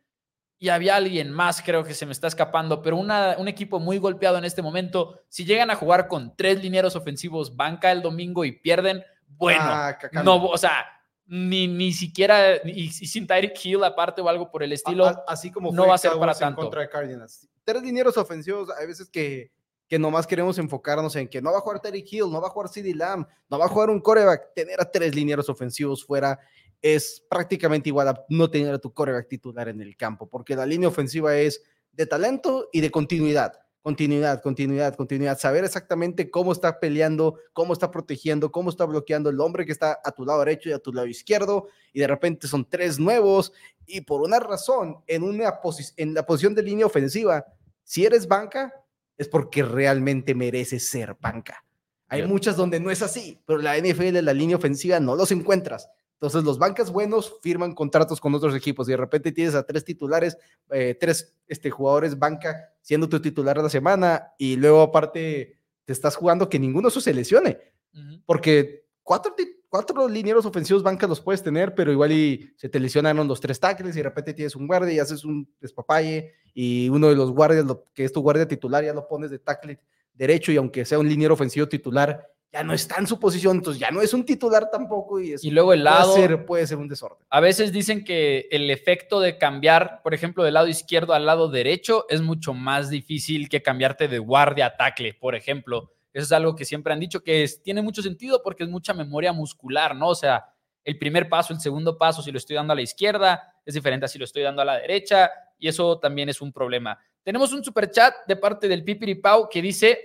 [0.63, 3.97] y había alguien más, creo que se me está escapando, pero una- un equipo muy
[3.97, 5.19] golpeado en este momento.
[5.27, 9.97] Si llegan a jugar con tres linieros ofensivos, banca el domingo y pierden, bueno, Ah,
[10.23, 10.85] no, o sea,
[11.25, 15.07] ni, ni siquiera, y, y sin Tyreek Hill aparte o algo por el estilo.
[15.07, 16.61] A- a- así como no va a ser para tanto.
[16.61, 17.47] contra Cardinals.
[17.63, 19.51] Tres dineros ofensivos, hay veces que,
[19.87, 22.51] que nomás queremos enfocarnos en que no va a jugar Terry Hill, no va a
[22.51, 24.53] jugar CD Lamb, no va a jugar un coreback.
[24.53, 26.39] Tener a tres linieros ofensivos fuera
[26.81, 30.65] es prácticamente igual a no tener a tu coreback titular en el campo, porque la
[30.65, 33.53] línea ofensiva es de talento y de continuidad.
[33.83, 35.39] Continuidad, continuidad, continuidad.
[35.39, 39.99] Saber exactamente cómo está peleando, cómo está protegiendo, cómo está bloqueando el hombre que está
[40.03, 41.67] a tu lado derecho y a tu lado izquierdo.
[41.91, 43.51] Y de repente son tres nuevos
[43.87, 45.59] y por una razón, en, una
[45.97, 47.45] en la posición de línea ofensiva,
[47.83, 48.71] si eres banca,
[49.17, 51.65] es porque realmente mereces ser banca.
[52.07, 55.89] Hay muchas donde no es así, pero la NFL, la línea ofensiva, no los encuentras.
[56.21, 59.83] Entonces, los bancas buenos firman contratos con otros equipos y de repente tienes a tres
[59.83, 60.37] titulares,
[60.69, 65.91] eh, tres este, jugadores banca siendo tu titular de la semana y luego aparte te
[65.93, 67.57] estás jugando que ninguno de esos se lesione
[67.95, 68.21] Ujú.
[68.27, 69.33] porque cuatro,
[69.67, 73.59] cuatro linieros ofensivos bancas los puedes tener, pero igual y se te lesionaron los tres
[73.59, 77.31] tackles y de repente tienes un guardia y haces un despapalle y uno de los
[77.31, 79.79] guardias, lo- que es tu guardia titular, ya lo pones de tackle
[80.13, 83.79] derecho y aunque sea un liniero ofensivo titular, ya no está en su posición, entonces
[83.79, 86.67] ya no es un titular tampoco y, es, Y luego el puede lado, ser- puede
[86.67, 87.25] ser un desorden.
[87.29, 91.47] A veces dicen que el efecto de cambiar, por ejemplo, del lado izquierdo al lado
[91.49, 95.93] derecho es mucho más difícil que cambiarte de guardia a tackle, por ejemplo.
[96.13, 98.93] Eso es algo que siempre han dicho que es- tiene mucho sentido porque es mucha
[98.93, 100.09] memoria muscular, ¿no?
[100.09, 100.45] O sea,
[100.83, 104.05] el primer paso, el segundo paso, si lo estoy dando a la izquierda, es diferente
[104.05, 106.97] a si lo estoy dando a la derecha y eso también es un problema.
[107.23, 110.01] Tenemos un super chat de parte del Pipiri Pau que dice: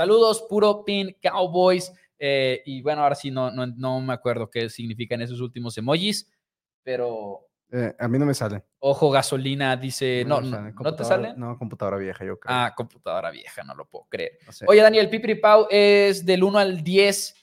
[0.00, 1.90] Saludos, puro pin Cowboys.
[2.18, 6.30] Eh, y bueno, ahora sí no, no, no me acuerdo qué significan esos últimos emojis,
[6.82, 8.62] pero Eh, a mí no me sale.
[8.80, 10.70] ojo, gasolina dice, no, no.
[10.70, 11.32] ¿no te sale?
[11.38, 12.54] No, computadora vieja, yo creo.
[12.54, 14.32] Ah, computadora vieja, no lo puedo creer.
[14.50, 14.66] Sé.
[14.68, 17.34] Oye, Daniel, Pipri Pau es del 1 al 10.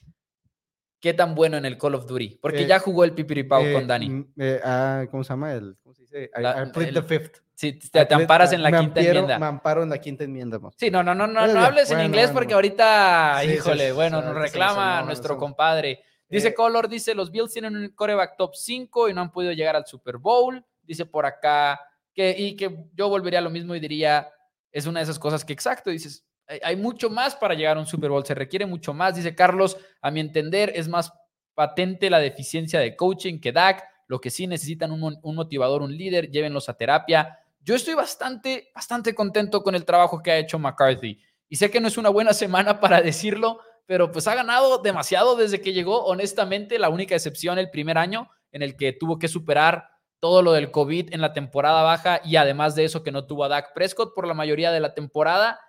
[1.00, 2.38] ¿Qué tan bueno en el Call of Duty?
[2.40, 4.10] Porque Eh, ya jugó el Pipri Pau Eh, con Dani.
[4.12, 5.54] mm, ah, ¿Cómo se llama?
[5.54, 6.30] El, ¿Cómo se dice?
[6.38, 7.43] I, La- I plead el- the fifth.
[7.56, 9.40] Sí, te, I te amparas en la me quinta amparo- enmienda.
[9.40, 10.60] Me amparo en la quinta enmienda.
[10.60, 10.72] mo.
[10.76, 13.88] Sí, no, no, no, no, no hables en bueno, inglés bueno, porque ahorita, Sí, híjole,
[13.88, 16.02] sí, bueno, nos reclama no, nuestro compadre.
[16.28, 19.52] Dice Eh, Color, dice, los Bills tienen un coreback top 5 y no han podido
[19.54, 20.66] llegar al Super Bowl.
[20.82, 21.80] Dice por acá
[22.14, 24.30] que, y que yo volvería a lo mismo y diría,
[24.72, 27.80] es una de esas cosas que exacto, dices, hay, hay mucho más para llegar a
[27.80, 29.16] un Super Bowl, se requiere mucho más.
[29.16, 31.14] Dice Carlos, a mi entender, es más
[31.54, 33.84] patente la deficiencia de coaching que Dak.
[34.08, 37.40] Lo que sí necesitan un, un motivador, un líder, llévenlos a terapia.
[37.64, 41.20] Yo estoy bastante, bastante contento con el trabajo que ha hecho McCarthy.
[41.50, 45.36] Y sé que no es una buena semana para decirlo, pero pues ha ganado demasiado
[45.36, 46.04] desde que llegó.
[46.06, 50.54] Honestamente, la única excepción el primer año en el que tuvo que superar todo lo
[50.54, 53.74] del COVID en la temporada baja y además de eso que no tuvo a Dak
[53.74, 55.60] Prescott por la mayoría de la temporada.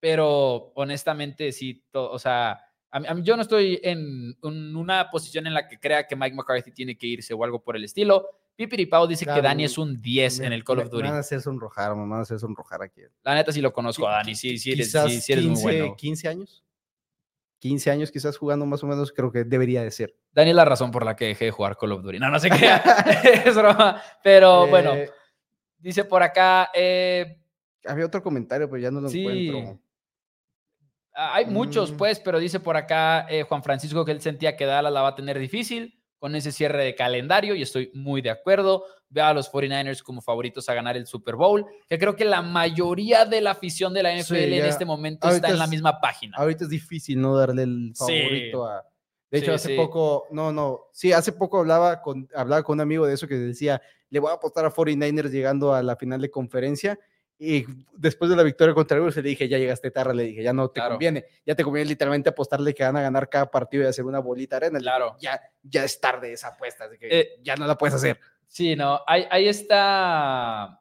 [0.00, 2.60] Pero honestamente, sí, to- o sea,
[3.22, 6.96] yo no estoy en, en una posición en la que crea que Mike McCarthy tiene
[6.96, 8.28] que irse o algo por el estilo.
[8.56, 11.02] Pipiripao dice que Claro, Dani es un 10 en me- el Call of Duty.
[11.02, 13.00] Me van a hacer sonrojar, me van a hacer sonrojar aquí.
[13.22, 15.96] La neta sí lo conozco a Dani, sí, sí eres, sí, sí eres muy bueno.
[15.96, 16.62] 15 años.
[17.58, 20.14] 15 años quizás jugando más o menos, creo que debería de ser.
[20.32, 22.18] Dani es la razón por la que dejé de jugar Call of Duty.
[22.18, 22.54] No, no sé qué.
[23.48, 24.00] es broma.
[24.22, 25.10] Pero bueno, Eh,
[25.78, 27.40] dice por acá, eh,
[27.86, 29.26] Había otro comentario, pero ya no lo Sí.
[29.26, 29.80] encuentro.
[31.14, 31.96] Ah, Hay muchos, Mm.
[31.96, 35.08] pues, pero dice por acá eh, Juan Francisco que él sentía que Dallas la va
[35.08, 38.86] a tener difícil con ese cierre de calendario y estoy muy de acuerdo.
[39.10, 42.40] Veo a los 49ers como favoritos a ganar el Super Bowl, que creo que la
[42.40, 46.00] mayoría de la afición de la NFL en este momento Ahorita está en la misma
[46.00, 46.34] página.
[46.38, 48.04] Ahorita es difícil no darle el Sí.
[48.22, 48.86] favorito a.
[49.30, 49.76] De hecho, Sí, hace sí.
[49.76, 53.34] poco, no, no, sí, hace poco hablaba con, hablaba con un amigo de eso que
[53.34, 56.98] decía, le voy a apostar a 49ers llegando a la final de conferencia.
[57.38, 57.64] Y
[57.96, 60.68] después de la victoria contra Eagles, le dije, ya llegaste tarde, le dije, ya no
[60.68, 60.92] te Claro.
[60.94, 64.20] conviene, ya te conviene literalmente apostarle que van a ganar cada partido y hacer una
[64.20, 64.78] bolita arena.
[64.78, 65.16] Claro.
[65.20, 68.20] ya, ya es tarde esa apuesta, así que Eh, ya no la puedes hacer.
[68.46, 70.62] Sí, no, ahí, ahí está.
[70.64, 70.80] ah,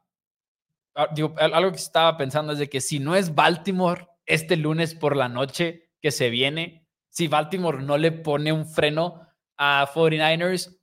[1.15, 4.93] Digo, al- algo que estaba pensando es de que si no es Baltimore este lunes
[4.93, 10.77] por la noche que se viene, si Baltimore no le pone un freno a 49ers,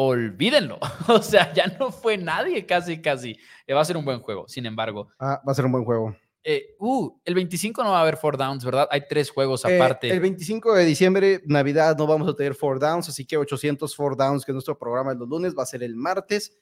[0.00, 0.78] olvídenlo.
[1.08, 3.36] O sea, ya no fue nadie casi, casi.
[3.66, 5.08] Eh, va a ser un buen juego, sin embargo.
[5.18, 6.14] Ah, va a ser un buen juego.
[6.44, 8.86] Eh, uh, el 25 no va a haber four downs, ¿verdad?
[8.90, 10.10] Hay tres juegos Eh, aparte.
[10.10, 14.16] el 25 de diciembre, Navidad, no vamos a tener four downs, así que 800 four
[14.16, 16.56] downs, que es nuestro programa de los lunes, va a ser el martes.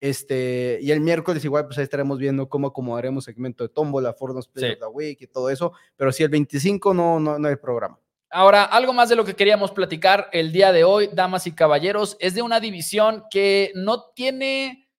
[0.00, 4.32] Este, y el miércoles igual, pues ahí estaremos viendo cómo acomodaremos segmento de tómbola, four
[4.32, 4.72] downs play Sí.
[4.74, 5.72] of the week y todo eso.
[5.96, 7.98] Pero sí, el 25 no, no, no hay programa.
[8.30, 12.16] Ahora, algo más de lo que queríamos platicar el día de hoy, damas y caballeros,
[12.20, 14.90] es de una división que no tiene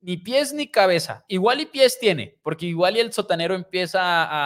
[0.00, 1.24] ni pies ni cabeza.
[1.26, 4.00] Igual y pies tiene, porque igual y el sotanero empieza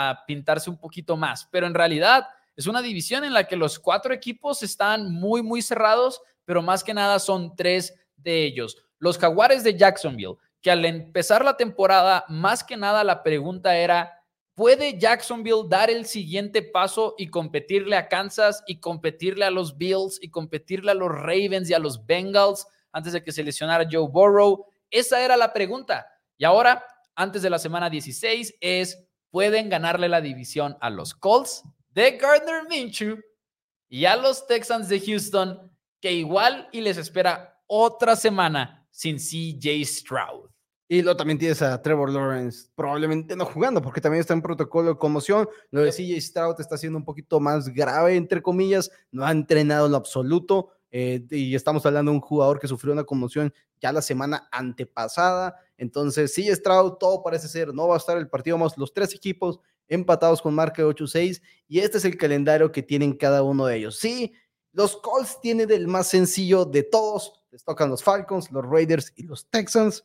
[0.09, 3.79] a pintarse un poquito más, pero en realidad es una división en la que los
[3.79, 8.76] cuatro equipos están muy, muy cerrados, pero más que nada son tres de ellos.
[8.98, 14.19] Los jaguares de Jacksonville, que al empezar la temporada, más que nada la pregunta era,
[14.61, 20.18] ¿Puede Jacksonville dar el siguiente paso y competirle a Kansas y competirle a los Bills
[20.20, 24.07] y competirle a los Ravens y a los Bengals antes de que se lesionara Joe
[24.07, 24.66] Burrow?
[24.90, 26.07] Esa era la pregunta.
[26.37, 31.62] Y ahora, antes de la semana 16, es, ¿pueden ganarle la división a los Colts
[31.94, 33.18] de Gardner Minshew
[33.88, 39.87] y a los Texans de Houston, que igual y les espera otra semana sin CJ
[39.87, 40.49] Stroud?
[40.92, 44.88] Y luego también tienes a Trevor Lawrence, probablemente no jugando, porque también está en protocolo
[44.88, 45.48] de conmoción.
[45.70, 49.87] Lo de CJ Stroud está siendo un poquito más grave, entre comillas, no ha entrenado
[49.87, 50.70] en lo absoluto.
[50.90, 55.55] eh, y estamos hablando de un jugador que sufrió una conmoción ya la semana antepasada.
[55.79, 59.14] Entonces, CJ Stroud, todo parece ser, no va a estar el partido, vamos los tres
[59.14, 61.40] equipos empatados con marca de 8-6.
[61.68, 63.96] Y este es el calendario que tienen cada uno de ellos.
[63.96, 64.33] Sí,
[64.72, 67.44] los Colts tienen el más sencillo de todos.
[67.53, 70.05] Les tocan los Falcons, los Raiders y los Texans.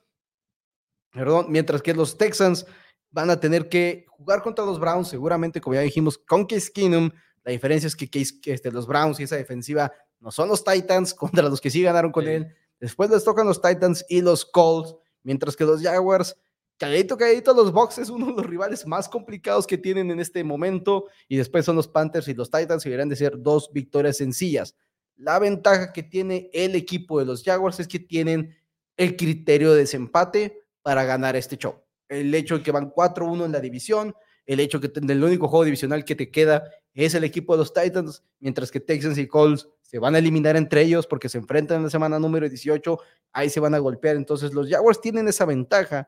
[1.16, 2.66] Perdón, mientras que los Texans
[3.10, 7.10] van a tener que jugar contra los Browns, seguramente, como ya dijimos, con Case Keenum.
[7.44, 10.64] La diferencia es que, Case, que este, los Browns y esa defensiva no son los
[10.64, 12.32] Titans contra los que sí ganaron con Sí.
[12.32, 12.54] él.
[12.80, 16.36] Después les tocan los Titans y los Colts, mientras que los Jaguars,
[16.78, 20.44] calladito, calladito, los Bucks es uno de los rivales más complicados que tienen en este
[20.44, 21.06] momento.
[21.30, 24.76] Y después son los Panthers y los Titans, y deberían de ser dos victorias sencillas.
[25.16, 28.54] La ventaja que tiene el equipo de los Jaguars es que tienen
[28.98, 31.82] el criterio de desempate para ganar este show.
[32.08, 34.14] El hecho de que van 4-1 en la división,
[34.46, 37.58] el hecho de que el único juego divisional que te queda es el equipo de
[37.58, 41.40] los Titans, mientras que Texans y Colts se van a eliminar entre ellos porque se
[41.40, 43.00] enfrentan en la semana número 18,
[43.34, 44.16] ahí se van a golpear.
[44.16, 46.08] Entonces los Jaguars tienen esa ventaja.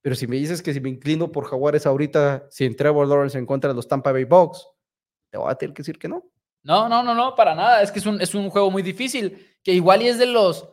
[0.00, 3.44] Pero si me dices que si me inclino por Jaguares ahorita, si Trevor Lawrence en
[3.44, 4.66] contra de los Tampa Bay Bucks,
[5.30, 6.24] te voy a tener que decir que no.
[6.62, 7.82] No, no, no, no, para nada.
[7.82, 10.66] Es que es un, es un juego muy difícil, que igual y es de los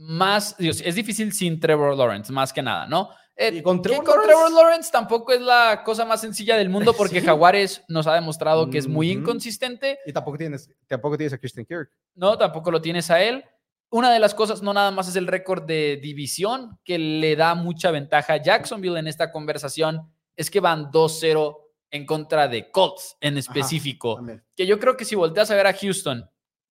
[0.00, 3.10] más, Dios, es difícil sin Trevor Lawrence, más que nada, ¿no?
[3.36, 4.34] Eh, Y con Trevor con Lawrence.
[4.34, 7.26] Trevor Lawrence tampoco es la cosa más sencilla del mundo porque Sí.
[7.26, 9.98] Jaguares nos ha demostrado que es muy inconsistente.
[10.06, 11.90] Y tampoco tienes, tampoco tienes a Christian Kirk.
[12.14, 13.44] No, tampoco lo tienes a él.
[13.90, 17.54] Una de las cosas, no nada más es el récord de división que le da
[17.54, 21.56] mucha ventaja a Jacksonville en esta conversación, es que van 2-0
[21.90, 24.20] en contra de Colts en específico.
[24.56, 26.24] Que yo creo que si volteas a ver a Houston,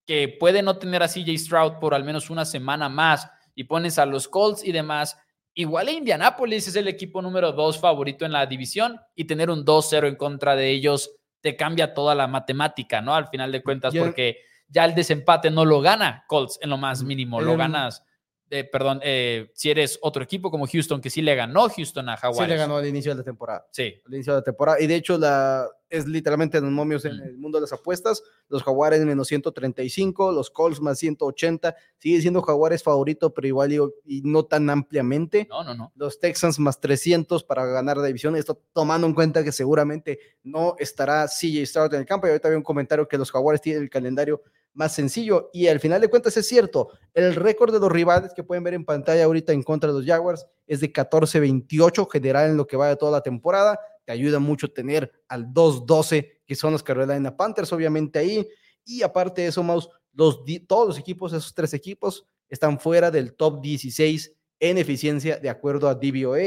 [0.10, 4.00] que puede no tener a CJ Stroud por al menos una semana más, y pones
[4.00, 5.15] a los Colts y demás,
[5.54, 9.63] igual a Indianapolis es el equipo número 2 favorito en la división y tener un
[9.63, 13.13] 2-0 en contra de ellos te cambia toda la matemática, ¿no?
[13.13, 17.02] Al final de cuentas, porque ya el desempate no lo gana Colts en lo más
[17.02, 17.08] Ujú.
[17.08, 18.04] mínimo, lo ganas,
[18.49, 22.15] eh, perdón, eh, si eres otro equipo como Houston, que sí le ganó Houston a
[22.17, 22.49] Sí Jaguares.
[22.49, 23.67] le ganó al inicio de la temporada.
[23.71, 24.79] Sí, Al inicio de la temporada.
[24.81, 27.21] Y de hecho, la, es literalmente los momios en Mm.
[27.23, 28.23] el mundo de las apuestas.
[28.47, 31.75] Los Jaguares menos 135, los Colts más 180.
[31.97, 35.47] Sigue siendo Jaguares favorito, pero igual y, y no tan ampliamente.
[35.49, 35.91] no, no, no.
[35.95, 38.35] Los Texans más 300 para ganar la división.
[38.35, 42.27] Esto tomando en cuenta que seguramente no estará CJ Stroud en el campo.
[42.27, 44.41] Y ahorita había un comentario que los Jaguares tienen el calendario
[44.73, 45.49] más sencillo.
[45.53, 46.89] Y al final de cuentas es cierto.
[47.13, 50.05] El récord de los rivales que pueden ver en pantalla ahorita en contra de los
[50.05, 53.79] Jaguars es de 14-28 general en lo que va de toda la temporada.
[54.05, 58.47] Te ayuda mucho tener al 2-12 que son los Carolina Panthers obviamente ahí.
[58.84, 63.62] Y aparte de eso, Maus, todos los equipos, esos tres equipos, están fuera del top
[63.62, 66.39] 16 en eficiencia de acuerdo a DVOA.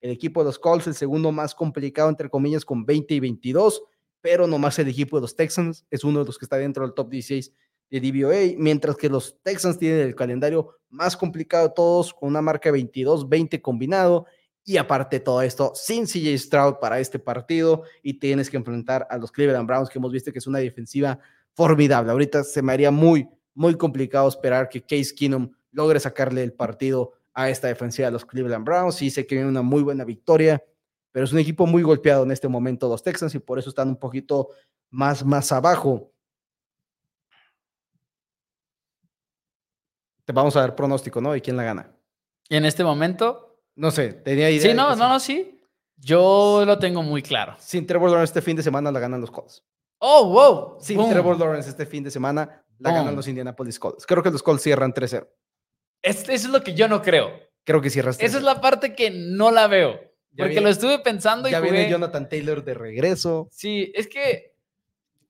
[0.00, 3.82] El equipo de los Colts, el segundo más complicado, entre comillas, con 20 y 22,
[4.22, 6.94] pero nomás el equipo de los Texans es uno de los que está dentro del
[6.94, 7.52] top 16
[7.90, 12.42] de DVOA, mientras que los Texans tienen el calendario más complicado de todos, con una
[12.42, 14.26] marca 22-20 combinado.
[14.64, 19.16] Y aparte todo esto, sin CJ Stroud para este partido, y tienes que enfrentar a
[19.16, 21.18] los Cleveland Browns, que hemos visto que es una defensiva
[21.54, 22.12] formidable.
[22.12, 27.12] Ahorita se me haría muy, muy complicado esperar que Case Keenum logre sacarle el partido
[27.32, 28.96] a esta defensiva de los Cleveland Browns.
[28.96, 30.62] Sí sé que viene una muy buena victoria,
[31.12, 33.88] pero es un equipo muy golpeado en este momento los Texans y por eso están
[33.88, 34.50] un poquito
[34.90, 36.12] más, más abajo.
[40.30, 41.34] Te vamos a dar pronóstico, ¿no?
[41.34, 41.90] ¿Y quién la gana?
[42.48, 44.62] Y en este momento, No sé, tenía idea.
[44.62, 45.00] sí, no, no, sí.
[45.00, 45.60] no, sí.
[45.96, 47.56] Yo lo tengo muy claro.
[47.58, 49.64] Sin Trevor Lawrence este fin de semana la ganan los Colts.
[49.98, 50.76] Oh, wow.
[50.80, 51.10] Sin Boom.
[51.10, 53.16] Trevor Lawrence este fin de semana la ganan Boom.
[53.16, 54.06] los Indianapolis Colts.
[54.06, 55.26] Creo que los Colts cierran 3-0.
[56.00, 57.32] Es- eso es lo que yo no creo.
[57.64, 58.24] Creo que cierras 3-0.
[58.28, 59.94] Esa es la parte que no la veo.
[60.30, 61.72] Ya Porque viene- lo estuve pensando y Ya jugué.
[61.72, 63.48] viene Jonathan Taylor de regreso.
[63.50, 64.49] Sí, es que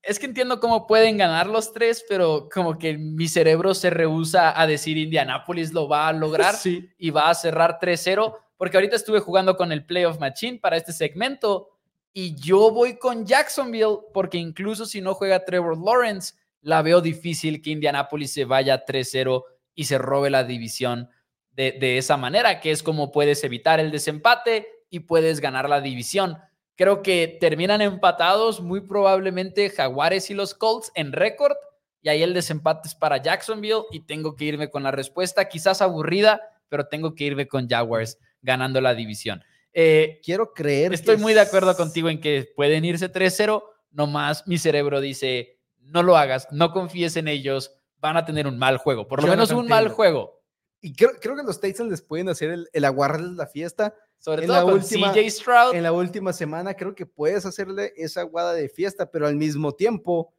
[0.02, 4.58] es que entiendo cómo pueden ganar los tres, pero como que mi cerebro se rehúsa
[4.58, 6.88] a decir Indianapolis lo va a lograr Sí.
[6.98, 10.92] y va a cerrar 3-0, porque ahorita estuve jugando con el Playoff Machine para este
[10.92, 11.68] segmento
[12.12, 17.62] y yo voy con Jacksonville porque incluso si no juega Trevor Lawrence, la veo difícil
[17.62, 21.08] que Indianapolis se vaya 3-0 y se robe la división
[21.52, 25.80] de, de esa manera, que es como puedes evitar el desempate y puedes ganar la
[25.80, 26.38] división.
[26.76, 31.54] Creo que terminan empatados muy probablemente Jaguares y los Colts en récord
[32.02, 35.82] y ahí el desempate es para Jacksonville y tengo que irme con la respuesta, quizás
[35.82, 39.44] aburrida, pero tengo que irme con Jaguars ganando la división.
[39.72, 40.92] Eh, Quiero creer.
[40.94, 45.58] estoy que muy de acuerdo contigo en que pueden irse 3-0, nomás mi cerebro dice,
[45.78, 49.28] no lo hagas, no confíes en ellos, van a tener un mal juego, por lo
[49.28, 50.40] menos un mal juego,
[50.80, 53.94] Y creo, creo que los Texans les pueden hacer el, el aguardarles la fiesta.
[54.20, 55.74] Sobre En todo la con última- CJ Stroud.
[55.74, 59.72] En la última semana creo que puedes hacerle esa aguada de fiesta, pero al mismo
[59.72, 60.32] tiempo,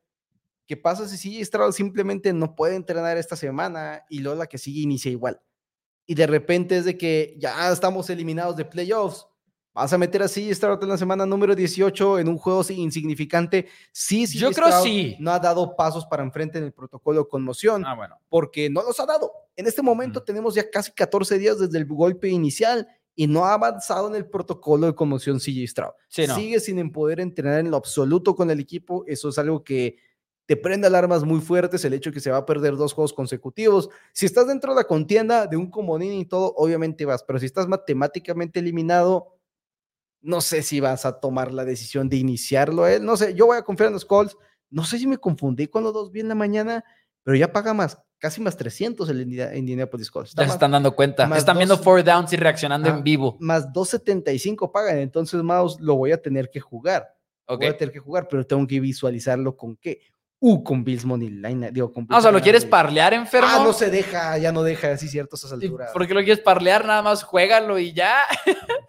[0.67, 4.58] ¿qué pasa si CJ Stroud simplemente no puede entrenar esta semana y luego la que
[4.58, 5.41] sigue inicia igual?
[6.06, 9.28] Y de repente es de que ya estamos eliminados de playoffs.
[9.74, 13.67] Vas a meter a CJ Stroud en la semana número 18 en un juego insignificante.
[13.94, 15.15] Sí, CJ Yo creo Stroud sí.
[15.20, 18.20] No ha dado pasos para enfrente en el protocolo conmoción Ah, bueno.
[18.30, 19.32] porque no los ha dado.
[19.56, 20.26] En este momento Ujú.
[20.26, 24.26] tenemos ya casi 14 días desde el golpe inicial y no ha avanzado en el
[24.26, 25.93] protocolo de conmoción CJ Stroud.
[26.08, 26.36] Sí, no.
[26.36, 29.04] Sigue sin poder entrenar en lo absoluto con el equipo.
[29.08, 29.97] Eso es algo que
[30.45, 33.13] te prende alarmas muy fuertes, el hecho de que se va a perder dos juegos
[33.13, 33.89] consecutivos.
[34.12, 37.45] Si estás dentro de la contienda de un comodín y todo, obviamente vas, pero si
[37.45, 39.38] estás matemáticamente eliminado,
[40.21, 43.06] no sé si vas a tomar la decisión de iniciarlo a él.
[43.06, 44.36] No sé, yo voy a confiar en los Colts.
[44.69, 46.84] No sé si me confundí con los dos bien en la mañana,
[47.24, 50.34] pero ya paga más, casi más 300 el Indi- Indianapolis Colts.
[50.36, 51.30] Ya se están dando cuenta.
[51.38, 53.38] Están viendo four downs y reaccionando Ah, en vivo.
[53.40, 57.08] más 275 pagan, entonces Mouse lo voy a tener que jugar.
[57.48, 60.00] Voy a tener que jugar, pero tengo que visualizarlo con qué.
[60.43, 63.47] Uh, con Bills Money Line, digo, con Ah, o sea, ¿lo Bills quieres parlear, enfermo?
[63.47, 65.92] Ah, no se deja, ya no deja, así cierto, a esas ¿Y alturas.
[65.92, 66.83] ¿Por qué lo quieres parlear?
[66.83, 68.15] Nada más juégalo y ya.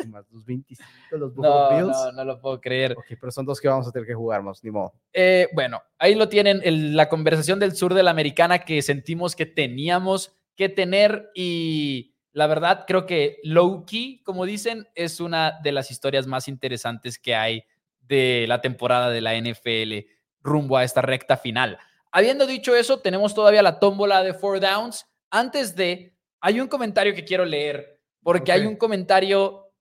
[0.09, 0.89] Más los 25,
[1.19, 1.89] los No, Bills.
[1.89, 2.93] no, no lo puedo creer.
[2.93, 4.95] Ok, pero son dos que vamos a tener que jugar, más, ni modo.
[5.13, 9.37] Eh, bueno, ahí lo tienen, el- la conversación del sur de la americana que sentimos
[9.37, 15.61] que teníamos que tener y La verdad, creo que low key, como dicen, es una
[15.63, 17.65] de las historias más interesantes que hay
[18.01, 20.07] de la temporada de la NFL
[20.43, 21.79] rumbo a esta recta final.
[22.11, 25.07] Habiendo dicho eso, tenemos todavía la tómbola de four downs.
[25.31, 29.73] Antes de, hay un comentario que quiero leer, porque hay un comentario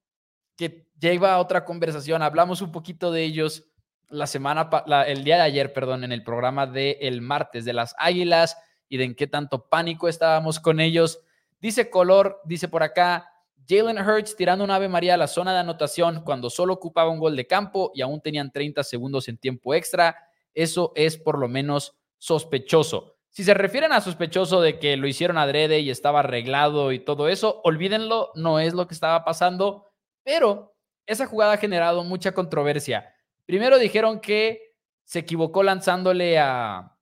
[0.55, 2.21] que lleva a otra conversación.
[2.21, 3.65] Hablamos un poquito de ellos
[4.09, 4.69] la semana,
[5.07, 8.57] el día de ayer, perdón, en el programa del el martes de las Águilas
[8.89, 11.19] y de en qué tanto pánico estábamos con ellos.
[11.61, 13.31] Dice Color, dice por acá,
[13.67, 17.19] Jalen Hurts tirando un Ave María a la zona de anotación cuando solo ocupaba un
[17.19, 20.15] gol de campo y aún tenían 30 segundos en tiempo extra.
[20.53, 23.17] Eso es por lo menos sospechoso.
[23.29, 27.29] Si se refieren a sospechoso de que lo hicieron adrede y estaba arreglado y todo
[27.29, 29.87] eso, olvídenlo, no es lo que estaba pasando,
[30.23, 30.75] pero
[31.05, 33.13] esa jugada ha generado mucha controversia.
[33.45, 34.75] Primero dijeron que
[35.05, 36.97] se equivocó lanzándole a,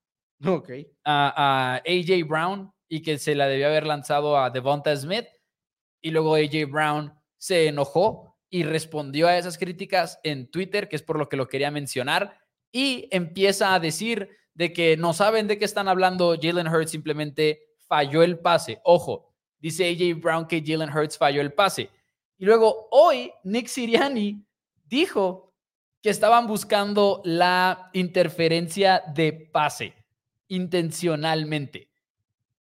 [1.04, 5.26] a, AJ Brown y que se la debió haber lanzado a Devonta Smith.
[6.00, 11.02] Y luego AJ Brown se enojó y respondió a esas críticas en Twitter, que es
[11.02, 12.39] por lo que lo quería mencionar,
[12.72, 16.36] y empieza a decir de que no saben de qué están hablando.
[16.40, 18.80] Jalen Hurts simplemente falló el pase.
[18.84, 21.90] Ojo, dice AJ Brown que Jalen Hurts falló el pase.
[22.38, 24.44] Y luego hoy Nick Siriani
[24.86, 25.52] dijo
[26.02, 29.94] que estaban buscando la interferencia de pase
[30.48, 31.90] intencionalmente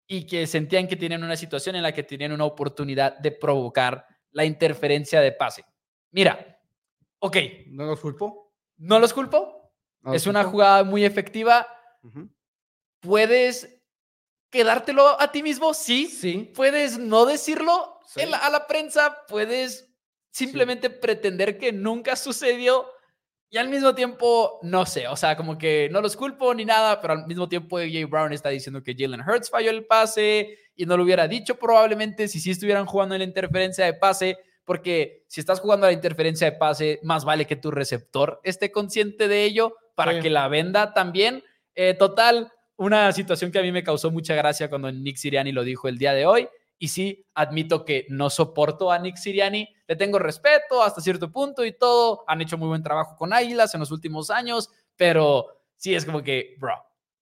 [0.08, 4.06] y que sentían que tenían una situación en la que tenían una oportunidad de provocar
[4.32, 5.66] la interferencia de pase.
[6.12, 6.60] Mira,
[7.20, 7.38] ok.
[7.68, 8.54] ¿No los culpo?
[8.78, 9.63] No los culpo.
[10.12, 11.68] Es una jugada muy efectiva.
[13.00, 13.80] ¿Puedes
[14.50, 15.74] quedártelo a ti mismo?
[15.74, 16.08] Sí.
[16.08, 16.52] Sí.
[16.56, 18.00] ¿Puedes no decirlo
[18.42, 19.26] a la prensa?
[19.28, 19.90] ¿Puedes
[20.32, 22.88] simplemente pretender que nunca sucedió?
[23.50, 27.00] Y al mismo tiempo, no sé, o sea, como que no los culpo ni nada,
[27.00, 30.88] pero al mismo tiempo AJ Brown está diciendo que Jalen Hurts falló el pase y
[30.88, 35.24] no lo hubiera dicho probablemente si sí estuvieran jugando en la interferencia de pase, porque
[35.28, 39.28] si estás jugando a la interferencia de pase, más vale que tu receptor esté consciente
[39.28, 41.44] de ello para que la venda también.
[41.76, 45.64] Eh, total, una situación que a mí me causó mucha gracia cuando Nick Siriani lo
[45.64, 46.48] dijo el día de hoy.
[46.78, 49.74] Y sí, admito que no soporto a Nick Siriani.
[49.88, 52.24] Le tengo respeto hasta cierto punto y todo.
[52.28, 56.22] Han hecho muy buen trabajo con Águilas en los últimos años, pero sí es como
[56.22, 56.76] que, bro.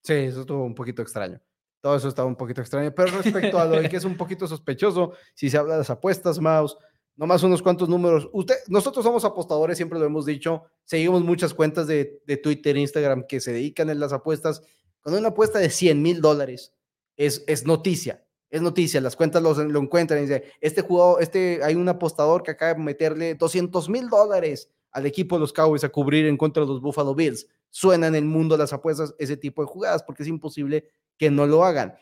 [0.03, 1.39] Sí, eso estuvo un poquito extraño.
[1.81, 2.93] Todo eso estaba un poquito extraño.
[2.95, 6.39] Pero respecto a lo que es un poquito sospechoso, si se habla de las apuestas,
[6.39, 6.77] Mouse,
[7.15, 8.29] nomás unos cuantos números.
[8.33, 10.63] Usted, nosotros somos apostadores, siempre lo hemos dicho.
[10.85, 14.61] Seguimos muchas cuentas de, de Twitter, Instagram que se dedican en las apuestas.
[15.01, 16.73] Cuando una apuesta de 100 mil dólares
[17.17, 21.61] es, es noticia, es noticia, las cuentas lo, lo encuentran y dice, este jugador, este,
[21.63, 25.83] hay un apostador que acaba de meterle 200 mil dólares al equipo de los Cowboys
[25.83, 27.47] a cubrir en contra de los Buffalo Bills.
[27.69, 31.47] Suena en el mundo las apuestas ese tipo de jugadas porque es imposible que no
[31.47, 31.95] lo hagan.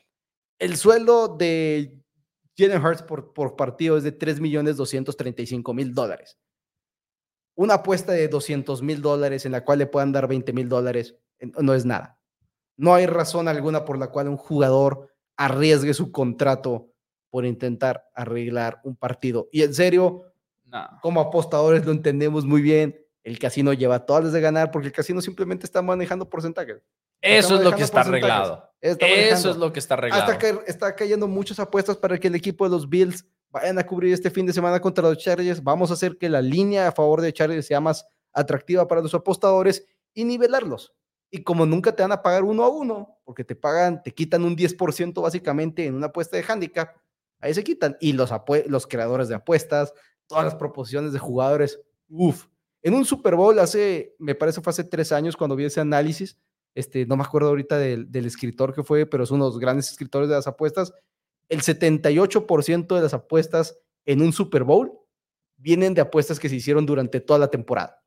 [0.58, 1.96] El sueldo de
[2.60, 6.38] Jalen Hurts por, por partido es de 3 millones 235 mil dólares.
[7.56, 11.16] Una apuesta de 200 mil dólares en la cual le puedan dar 20 mil dólares
[11.40, 12.20] no es nada.
[12.78, 16.92] No hay razón alguna por la cual un jugador arriesgue su contrato
[17.30, 19.48] por intentar arreglar un partido.
[19.52, 20.24] Y en serio,
[21.02, 22.98] como apostadores lo entendemos muy bien.
[23.24, 26.82] El casino lleva todas las de ganar porque el casino simplemente está manejando porcentajes.
[27.22, 28.70] Eso es lo que está arreglado.
[28.82, 30.24] Eso es lo que está arreglado.
[30.24, 33.86] Hasta que está cayendo muchas apuestas para que el equipo de los Bills vayan a
[33.86, 35.64] cubrir este fin de semana contra los Chargers.
[35.64, 39.14] Vamos a hacer que la línea a favor de Chargers sea más atractiva para los
[39.14, 40.94] apostadores y nivelarlos.
[41.32, 44.44] Y como nunca te van a pagar uno a uno, porque te pagan, te quitan
[44.44, 46.96] un 10% básicamente en una apuesta de handicap,
[47.40, 47.98] ahí se quitan.
[48.00, 48.32] Y los,
[48.66, 49.94] los creadores de apuestas,
[50.28, 52.48] todas las proposiciones de jugadores, uff.
[52.82, 56.40] En un Super Bowl hace, me parece fue hace tres años cuando vi ese análisis,
[56.80, 59.60] este, no me acuerdo ahorita del, del escritor que fue, pero es uno de los
[59.60, 60.94] grandes escritores de las apuestas,
[61.50, 64.92] el 78% de las apuestas en un Super Bowl
[65.58, 68.02] vienen de apuestas que se hicieron durante toda la temporada.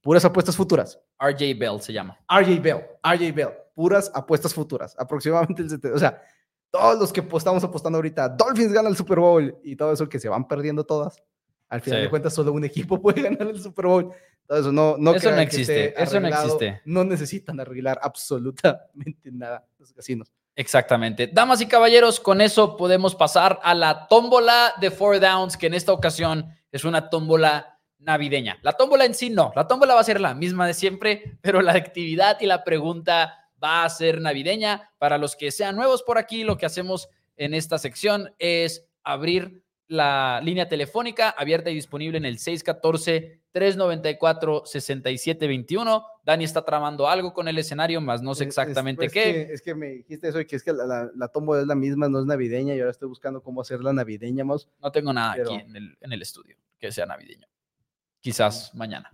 [0.00, 1.00] Puras apuestas futuras.
[1.18, 2.18] RJ Bell se llama.
[2.28, 4.94] RJ Bell, RJ Bell, puras apuestas futuras.
[4.98, 5.96] Aproximadamente el 70.
[5.96, 6.22] O sea,
[6.70, 10.18] todos los que estamos apostando ahorita, Dolphins gana el Super Bowl y todo eso que
[10.18, 11.22] se van perdiendo todas.
[11.68, 14.12] Al final de cuentas, solo un equipo puede ganar el Super Bowl.
[14.60, 15.94] No, no, eso no existe.
[16.00, 16.82] Eso no existe.
[16.84, 20.30] No necesitan arreglar absolutamente nada los casinos.
[20.54, 21.28] Exactamente.
[21.28, 25.74] Damas y caballeros, con eso podemos pasar a la tómbola de Four Downs, que en
[25.74, 28.58] esta ocasión es una tómbola navideña.
[28.62, 31.62] La tómbola en sí no, la tómbola va a ser la misma de siempre, pero
[31.62, 34.90] la actividad y la pregunta va a ser navideña.
[34.98, 39.62] Para los que sean nuevos por aquí, lo que hacemos en esta sección es abrir
[39.88, 42.38] la línea telefónica abierta y disponible en el
[43.54, 49.12] 614-394-6721 Dani está tramando algo con el escenario, más no sé Es- es- exactamente pues,
[49.12, 49.40] qué.
[49.42, 51.60] Es que, es que me dijiste eso y que es que la, la, la tómbola
[51.62, 54.68] es la misma, no es navideña y ahora estoy buscando cómo hacerla navideña, más.
[54.80, 57.46] No tengo nada Pero- aquí en el, en el estudio que sea navideño.
[58.20, 59.12] Quizás mañana.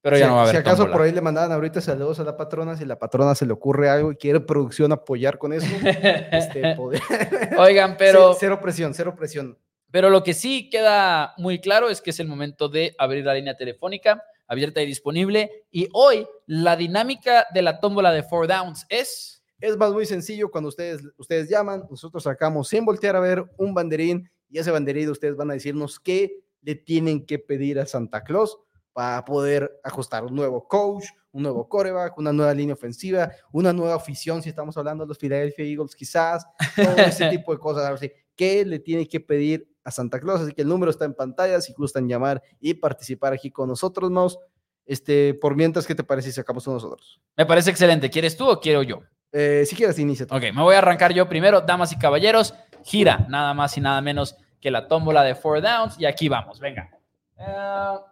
[0.00, 0.96] Pero ya si, no va a haber si acaso tómbola.
[0.96, 3.90] por ahí le mandaban ahorita saludos a la patrona, si la patrona se le ocurre
[3.90, 6.76] algo y quiere producción apoyar con eso, este,
[7.58, 9.58] Oigan, pero, Ce- cero presión, cero presión.
[9.96, 13.32] Pero lo que sí queda muy claro es que es el momento de abrir la
[13.32, 15.64] línea telefónica abierta y disponible.
[15.70, 19.42] Y hoy la dinámica de la tómbola de four downs es...
[19.58, 23.72] Es más muy sencillo cuando ustedes, ustedes llaman, nosotros sacamos sin voltear a ver un
[23.72, 28.22] banderín y ese banderín ustedes van a decirnos qué le tienen que pedir a Santa
[28.22, 28.58] Claus
[28.92, 33.94] para poder ajustar un nuevo coach, un nuevo coreback, una nueva línea ofensiva, una nueva
[33.94, 37.98] afición, si estamos hablando de los Philadelphia Eagles quizás, todo ese tipo de cosas.
[38.36, 40.40] ¿Qué le tiene que pedir a Santa Claus?
[40.40, 44.10] Así que el número está en pantalla, si gustan llamar y participar aquí con nosotros,
[44.10, 44.38] Maus.
[44.84, 47.20] Este, por mientras, ¿qué te parece si sacamos uno nosotros?
[47.36, 48.10] Me parece excelente.
[48.10, 49.00] ¿Quieres tú o quiero yo?
[49.32, 50.26] Eh, si quieres, inicia.
[50.26, 50.34] tú.
[50.34, 51.60] Ok, me voy a arrancar yo primero.
[51.60, 55.98] Damas y caballeros, gira nada más y nada menos que la tómbola de four downs.
[55.98, 56.90] Y aquí vamos, venga.
[57.36, 58.04] Uh, all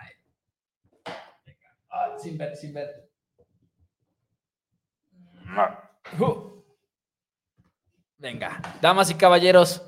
[0.00, 1.16] right.
[1.46, 1.76] Venga.
[1.90, 3.08] Ah, sin ver, sin ver.
[8.18, 9.82] Venga, damas y caballeros,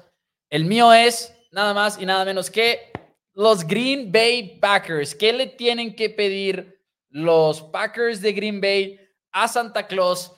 [0.50, 2.92] el mío es nada más y nada menos que
[3.32, 5.14] los Green Bay Packers.
[5.14, 8.98] ¿Qué le tienen que pedir los Packers de Green Bay
[9.32, 10.32] a Santa Claus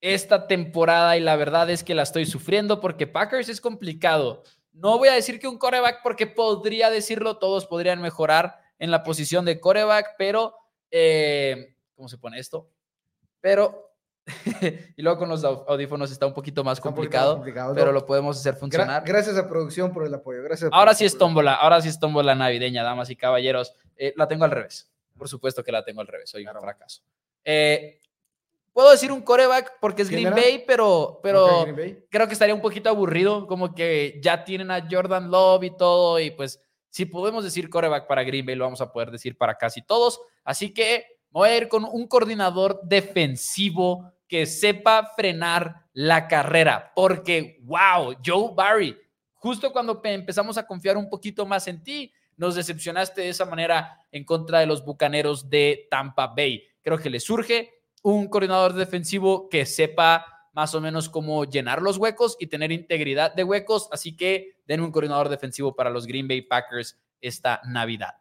[0.00, 1.16] esta temporada?
[1.16, 4.44] Y la verdad es que la estoy sufriendo porque Packers es complicado.
[4.72, 9.02] No voy a decir que un coreback porque podría decirlo, todos podrían mejorar en la
[9.02, 10.54] posición de coreback, pero
[10.90, 12.70] eh, ¿cómo se pone esto?
[13.40, 13.85] Pero
[14.96, 17.74] y luego con los au- audífonos está un poquito más Está un poquito más complicado,
[17.74, 17.92] pero ¿no?
[17.92, 19.02] lo podemos hacer Gra- funcionar.
[19.06, 20.42] gracias a producción por el apoyo.
[20.42, 20.70] Gracias.
[20.72, 23.74] Ahora sí es tómbola, ahora sí es tómbola navideña, damas y caballeros.
[23.96, 24.90] Eh, la tengo al revés.
[25.16, 27.02] Por supuesto que la tengo al revés, soy un fracaso.
[27.44, 28.00] Eh,
[28.72, 30.42] Puedo decir un coreback porque es ¿Quién Green era?
[30.42, 32.04] Bay, pero, pero Bay.
[32.10, 36.20] creo que estaría un poquito aburrido, como que ya tienen a Jordan Love y todo,
[36.20, 36.60] y pues
[36.90, 40.20] si podemos decir coreback para Green Bay, lo vamos a poder decir para casi todos.
[40.44, 47.58] Así que voy a ir con un coordinador defensivo que sepa frenar la carrera, porque,
[47.62, 48.96] wow, Joe Barry,
[49.34, 53.46] justo cuando pe- empezamos a confiar un poquito más en ti, nos decepcionaste de esa
[53.46, 56.62] manera en contra de los Bucaneros de Tampa Bay.
[56.82, 57.72] Creo que le surge
[58.02, 63.34] un coordinador defensivo que sepa más o menos cómo llenar los huecos y tener integridad
[63.34, 63.88] de huecos.
[63.90, 68.14] Así que den un coordinador defensivo para los Green Bay Packers esta Navidad.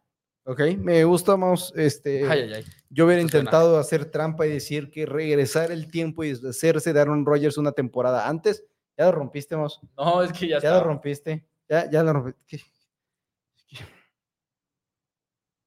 [0.47, 1.73] Ok, me gusta más.
[1.75, 2.65] Este, Ay, ay, ay.
[2.89, 3.41] yo hubiera esto suena.
[3.49, 7.71] intentado hacer trampa y decir que regresar el tiempo y deshacerse de Aaron Rodgers una
[7.71, 8.63] temporada antes.
[8.97, 9.55] Ya lo rompiste.
[9.97, 10.77] No, es que ya, Ya, está.
[10.77, 11.45] lo rompiste.
[11.67, 12.63] Ya, ya lo rompiste.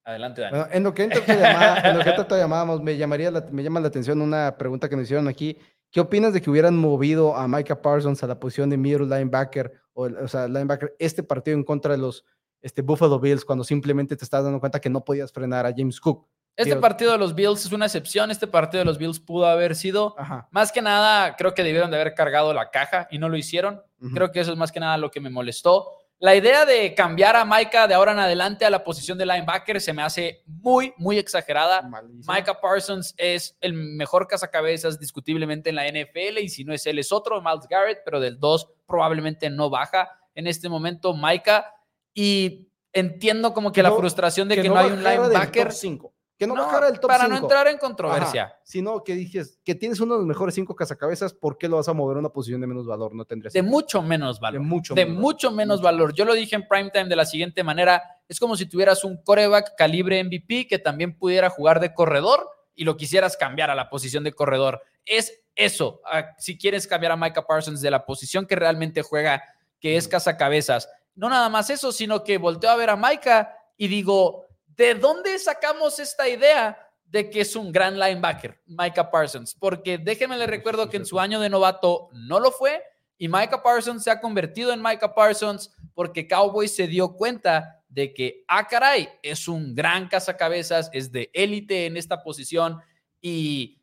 [0.05, 0.57] Adelante, Dani.
[0.57, 3.29] Bueno, en lo que entra tu llamada, en lo que entra tu llamada, me, llamaría
[3.31, 5.57] la- me llama la atención una pregunta que nos hicieron aquí.
[5.91, 9.71] ¿Qué opinas de que hubieran movido a Micah Parsons a la posición de middle linebacker
[9.93, 12.25] o, o sea, linebacker este partido en contra de los
[12.61, 15.99] este, Buffalo Bills cuando simplemente te estás dando cuenta que no podías frenar a James
[15.99, 16.27] Cook?
[16.55, 16.81] Este Dios.
[16.81, 18.31] partido de los Bills es una excepción.
[18.31, 20.49] Este partido de los Bills pudo haber sido, Ajá.
[20.51, 23.81] más que nada, creo que debieron de haber cargado la caja y no lo hicieron.
[24.13, 25.87] Creo que eso es más que nada lo que me molestó.
[26.21, 29.79] La idea de cambiar a Micah de ahora en adelante a la posición de linebacker
[29.79, 31.81] se me hace muy, muy exagerada.
[31.81, 32.33] Malísimo.
[32.33, 36.99] Micah Parsons es el mejor cazacabezas discutiblemente en la NFL y si no es él
[36.99, 41.73] es otro, Miles Garrett, pero del 2 probablemente no baja en este momento Micah
[42.13, 45.71] y entiendo como que la No, frustración de que, no, hay un linebacker.
[45.71, 46.13] cinco.
[46.37, 47.47] Que no, bajara del top para no 5.
[47.47, 47.79] entrar en Ajá.
[47.81, 48.55] controversia.
[48.63, 51.89] Sino que dijes que tienes uno de los mejores cinco cazacabezas, ¿por qué lo vas
[51.89, 53.13] a mover a una posición de menos valor?
[53.13, 54.61] No tendría De mucho menos valor.
[54.61, 56.13] De mucho de menos mucho menos valor.
[56.13, 59.75] Yo lo dije en primetime de la siguiente manera: es como si tuvieras un coreback
[59.77, 64.23] calibre MVP que también pudiera jugar de corredor y lo quisieras cambiar a la posición
[64.23, 64.81] de corredor.
[65.05, 65.99] Es eso.
[66.09, 69.43] Ah, Si quieres cambiar a Micah Parsons de la posición que realmente juega,
[69.81, 70.87] que es cazacabezas.
[71.19, 75.37] No nada más eso, sino que volteo a ver a Micah y digo: ¿de dónde
[75.37, 76.85] sacamos esta idea?
[77.11, 81.19] de que es un gran linebacker, Micah Parsons, porque déjenme le recuerdo que en su
[81.19, 82.83] año de novato no lo fue
[83.17, 88.13] y Micah Parsons se ha convertido en Micah Parsons porque Cowboys se dio cuenta de
[88.13, 92.79] que, ah, caray, es un gran cazacabezas, es de élite en esta posición
[93.19, 93.78] y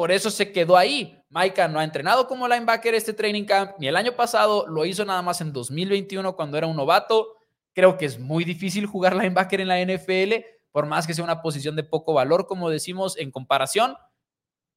[0.00, 1.22] por eso se quedó ahí.
[1.28, 5.04] Micah no ha entrenado como linebacker este training camp, ni el año pasado, lo hizo
[5.04, 7.36] nada más en 2021 cuando era un novato.
[7.74, 10.36] Creo que es muy difícil jugar linebacker en la NFL,
[10.72, 13.94] por más que sea una posición de poco valor, como decimos, en comparación.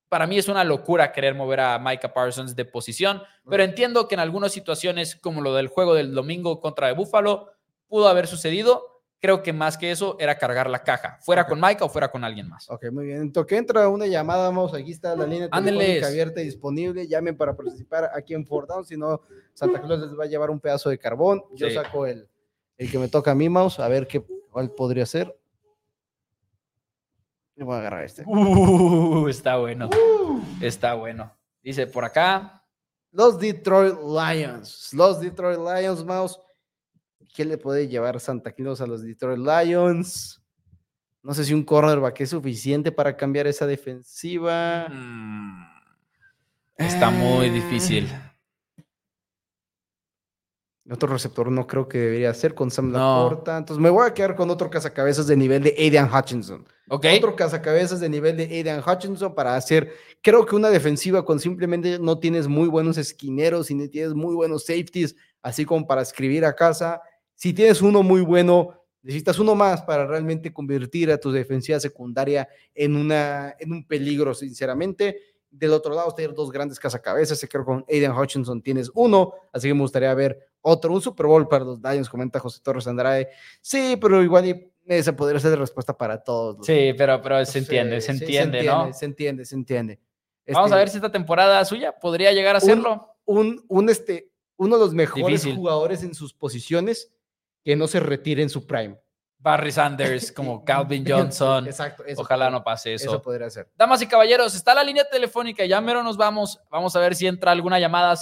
[0.10, 4.16] Para mí es una locura querer mover a Micah Parsons de posición, pero entiendo que
[4.16, 7.50] en algunas situaciones, como lo del juego del domingo contra de Buffalo,
[7.88, 8.93] pudo haber sucedido.
[9.24, 12.26] Creo que más que eso era cargar la caja, fuera con Mike o fuera con
[12.26, 12.70] alguien más.
[12.70, 13.22] Ok, muy bien.
[13.22, 17.08] Entonces, que entra una llamada, vamos, aquí está la línea telefónica abierta y disponible.
[17.08, 19.22] Llamen para participar aquí en Fort Down, si no,
[19.54, 21.42] Santa Claus les va a llevar un pedazo de carbón.
[21.54, 21.74] Yo Sí.
[21.74, 22.28] saco el,
[22.78, 24.22] el que me toca a mí, mouse, a ver qué,
[24.52, 25.34] cuál podría ser.
[27.56, 28.24] Y voy a agarrar este.
[28.28, 29.90] Uh, está bueno.
[30.60, 31.34] Está bueno.
[31.64, 32.62] Dice por acá.
[33.12, 34.90] Los Detroit Lions.
[34.92, 36.40] Los Detroit Lions, mouse.
[37.34, 40.42] ¿Qué le puede llevar Santa Claus a los Detroit Lions?
[41.22, 44.88] No sé si un cornerback es suficiente para cambiar esa defensiva.
[44.90, 45.66] mm,
[46.78, 48.10] Está muy Eh, difícil.
[50.92, 52.98] Otro receptor no creo que debería ser con Sam No.
[53.24, 53.58] Laporta.
[53.58, 56.66] Entonces me voy a quedar con otro cazacabezas de nivel de Aidan Hutchinson.
[56.90, 57.06] Ok.
[57.18, 62.00] Otro cazacabezas de nivel de Aidan Hutchinson para hacer, creo que una defensiva con simplemente
[62.00, 66.44] no tienes muy buenos esquineros y no tienes muy buenos safeties, así como para escribir
[66.44, 67.02] a casa.
[67.44, 68.70] Si tienes uno muy bueno,
[69.02, 74.34] necesitas uno más para realmente convertir a tu defensiva secundaria en, una, en un peligro,
[74.34, 75.20] sinceramente.
[75.52, 77.44] Del otro lado, tener dos grandes cazacabezas.
[77.44, 81.02] y Creo que con Aidan Hutchinson tienes uno, así que me gustaría ver otro, un
[81.02, 83.28] Super Bowl para los Lions, comenta José Torres Andrade.
[83.60, 86.66] Sí, pero igual y esa podría ser la respuesta para todos.
[86.66, 88.94] Sí, pero, pero se entiende, se sí, entiende, ¿no?
[88.94, 90.00] Se entiende, se entiende.
[90.48, 93.18] Vamos Este, a ver si esta temporada suya podría llegar a hacerlo.
[93.26, 95.58] Un, un, este, uno de los mejores Difícil.
[95.58, 97.10] jugadores en sus posiciones
[97.64, 99.00] que no se retire en su prime.
[99.38, 101.66] Barry Sanders, como Calvin Johnson.
[101.68, 102.06] Exacto.
[102.06, 103.10] eso Ojalá no pase eso.
[103.10, 103.70] Eso podría ser.
[103.76, 106.60] Damas y caballeros, está la línea telefónica, ya mero nos vamos.
[106.70, 108.16] Vamos a ver si entra alguna llamada.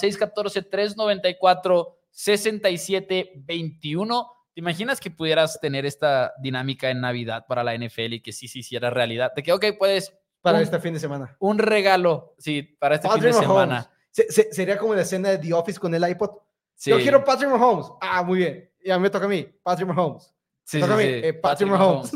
[2.62, 4.26] 614-394-6721.
[4.54, 8.48] ¿Te imaginas que pudieras tener esta dinámica en Navidad para la NFL y que sí
[8.48, 9.32] se hiciera realidad?
[9.34, 10.12] De que, ok, puedes,
[10.42, 11.34] Para Un- este fin de semana.
[11.38, 13.46] un regalo, sí, para este fin de Mahomes.
[13.48, 13.90] semana.
[14.10, 16.30] Se- se- sería como la escena de The Office con el iPod.
[16.74, 17.86] Sí, Yo quiero Patrick Mahomes.
[18.00, 18.68] Ah, muy bien.
[18.84, 19.46] Ya me toca a mí.
[19.62, 20.34] Patrick Mahomes.
[20.64, 22.12] sí, sí, eh, Patrick Patrick Mahomes.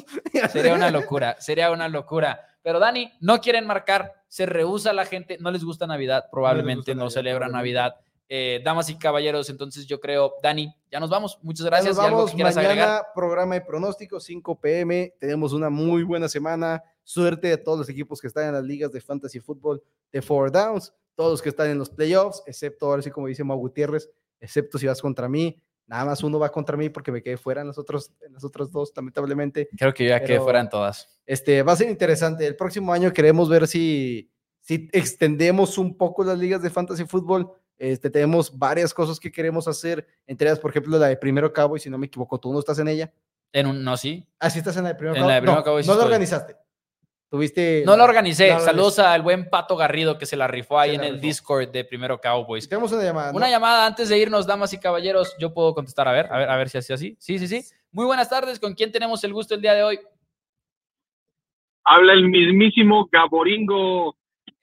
[0.52, 2.40] Sería una locura, sería una locura.
[2.62, 7.02] Pero Dani, no quieren marcar, se rehúsa la gente, no les gusta Navidad, probablemente no,
[7.04, 7.52] Navidad, celebran.
[7.52, 7.94] Navidad.
[8.28, 11.38] Eh, damas y caballeros, entonces yo creo, Dani, ya nos vamos.
[11.42, 11.94] Muchas Ya gracias.
[11.94, 13.06] nos ¿Y algo vamos que mañana, agregar?
[13.14, 15.14] programa de pronóstico, 5 pm.
[15.20, 16.82] Tenemos una muy buena semana.
[17.04, 20.50] Suerte a todos los equipos que están en las ligas de fantasy fútbol de Four
[20.50, 24.10] Downs, todos los que están en los playoffs, excepto ahora sí, como dice Mau Gutiérrez,
[24.40, 25.62] excepto si vas contra mí.
[25.86, 28.42] Nada más uno va contra mí porque me quedé fuera en los otros, en los
[28.44, 29.68] otros dos, lamentablemente.
[29.76, 31.18] Creo que ya que pero- fueran todas.
[31.24, 32.46] Este, va a ser interesante.
[32.46, 34.30] El próximo año queremos ver si,
[34.60, 37.50] si extendemos un poco las ligas de fantasy fútbol.
[37.78, 41.76] Este, tenemos varias cosas que queremos hacer, entre ellas, por ejemplo, la de Primero Cabo,
[41.76, 43.12] y si no me equivoco, tú no estás en ella.
[43.52, 44.26] En un, no, sí.
[44.40, 45.28] Ah, sí estás en la de Primero En Cabo.
[45.28, 45.98] la de Primero no, Cabo no estoy.
[46.04, 46.56] organizaste.
[47.28, 47.82] Tuviste.
[47.84, 48.52] No lo organicé.
[48.54, 51.14] no Saludos al buen Pato Garrido que se la rifó ahí Se en la el
[51.14, 51.26] rifó.
[51.26, 52.68] Discord de Primero Cowboys.
[52.68, 53.32] Tenemos una llamada.
[53.32, 53.36] ¿no?
[53.36, 55.34] Una llamada antes de irnos, damas y caballeros.
[55.38, 56.06] Yo puedo contestar.
[56.06, 57.16] A ver, a ver, a ver si así así.
[57.18, 57.64] Sí, sí, sí.
[57.90, 58.60] Muy buenas tardes.
[58.60, 60.00] ¿Con quién tenemos el gusto el día de hoy?
[61.84, 64.16] Habla el mismísimo Gaboringo.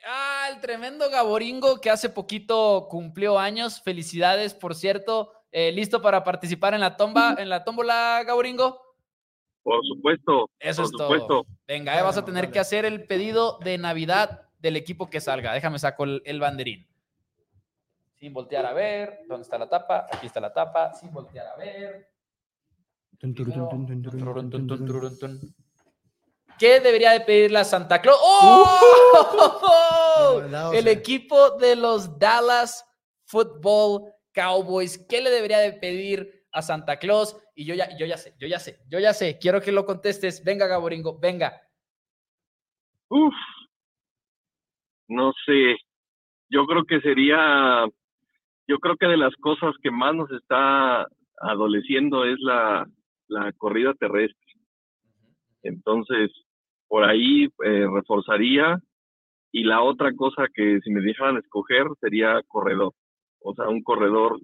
[0.05, 3.81] Ah, el tremendo Gaboringo que hace poquito cumplió años.
[3.81, 5.31] Felicidades, por cierto.
[5.51, 8.82] Eh, ¿Listo para participar en la tomba, en la tómbola, Gaboringo?
[9.63, 10.49] Por supuesto.
[10.59, 11.45] Eso por es todo.
[11.67, 15.53] Venga, eh, vas a tener que hacer el pedido de Navidad del equipo que salga.
[15.53, 16.87] Déjame saco el, el banderín.
[18.15, 19.21] Sin voltear a ver.
[19.27, 20.07] ¿Dónde está la tapa?
[20.11, 20.93] Aquí está la tapa.
[20.93, 22.09] Sin voltear a ver.
[26.59, 28.19] ¿Qué debería de pedirle a Santa Claus?
[28.21, 28.69] ¡Oh!
[30.73, 32.85] El equipo de los Dallas
[33.25, 34.97] Football Cowboys.
[34.97, 37.35] ¿Qué le debería de pedir a Santa Claus?
[37.55, 39.37] Y yo ya, yo ya sé, yo ya sé, yo ya sé.
[39.39, 40.43] Quiero que lo contestes.
[40.43, 41.61] Venga, Gaboringo, venga.
[43.09, 43.33] Uf.
[45.07, 45.75] No sé.
[46.49, 47.85] Yo creo que sería.
[48.67, 51.05] Yo creo que de las cosas que más nos está
[51.41, 52.87] adoleciendo es la,
[53.27, 54.53] la corrida terrestre.
[55.63, 56.31] Entonces,
[56.87, 58.77] por ahí eh, reforzaría.
[59.51, 62.93] Y la otra cosa que si me dejaran escoger sería corredor.
[63.41, 64.39] O sea, un corredor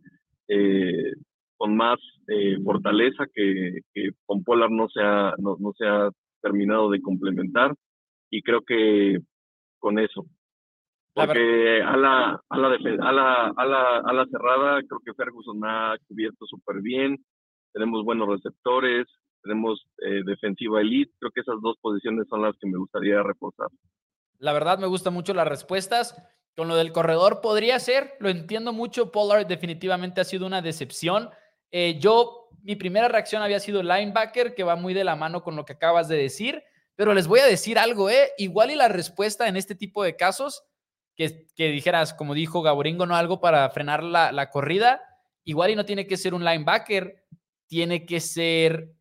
[0.48, 1.14] eh,
[1.60, 2.00] con más
[2.30, 6.10] eh, fortaleza que, que con Polar no se, ha, no, no se ha
[6.42, 7.76] terminado de complementar.
[8.32, 9.20] Y creo que
[9.78, 10.26] con eso.
[11.14, 15.60] Porque a la, a, la, a, la, a, la, a la cerrada creo que Ferguson
[15.66, 17.18] ha cubierto súper bien.
[17.74, 19.06] Tenemos buenos receptores,
[19.44, 21.12] tenemos eh, defensiva elite.
[21.20, 23.68] Creo que esas dos posiciones son las que me gustaría reforzar.
[24.38, 26.16] La verdad me gustan mucho las respuestas.
[26.56, 29.12] Con lo del corredor podría ser, lo entiendo mucho.
[29.12, 31.30] Pollard definitivamente ha sido una decepción.
[31.72, 35.56] Eh, yo, mi primera reacción había sido linebacker, que va muy de la mano con
[35.56, 36.64] lo que acabas de decir,
[36.96, 38.32] pero les voy a decir algo, ¿eh?
[38.38, 40.64] Igual y la respuesta en este tipo de casos,
[41.16, 45.02] que, que dijeras, como dijo Gaboringo, no algo para frenar la, la corrida,
[45.44, 47.24] igual y no tiene que ser un linebacker,
[47.68, 48.92] tiene que ser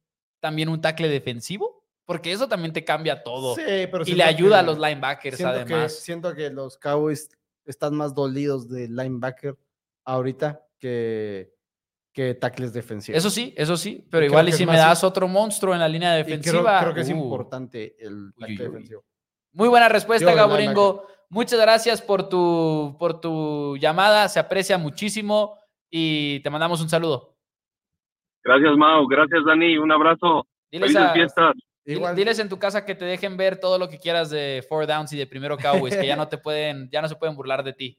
[0.41, 1.85] también un tackle defensivo?
[2.05, 3.55] Porque eso también te cambia todo.
[3.55, 5.93] Sí, pero y le ayuda a que- los linebackers siento que- además.
[5.95, 7.29] siento que los Cowboys
[7.66, 9.57] están más dolidos de linebacker
[10.05, 11.53] ahorita que,
[12.13, 13.19] que tackles defensivos.
[13.19, 15.89] Eso sí, eso sí, pero Y igual y si me das otro monstruo en la
[15.89, 16.81] línea Y creo, defensiva.
[16.81, 18.67] creo que es uh, importante el tackle uy, uy.
[18.73, 19.05] defensivo.
[19.53, 21.07] Muy buena respuesta, Gaboringo.
[21.31, 25.59] Muchas gracias por tu, por tu llamada, se aprecia muchísimo
[25.91, 27.37] y te mandamos un saludo.
[28.43, 29.07] Gracias, Mau.
[29.07, 29.77] Gracias, Dani.
[29.79, 30.47] Un abrazo.
[30.71, 31.55] Diles, a- fiestas.
[31.85, 34.65] dile- Igual, diles en tu casa que te dejen ver todo lo que quieras de
[34.69, 37.37] Four Downs y de Primero Cowboys, que ya no te pueden, ya no se pueden
[37.37, 37.99] burlar de ti.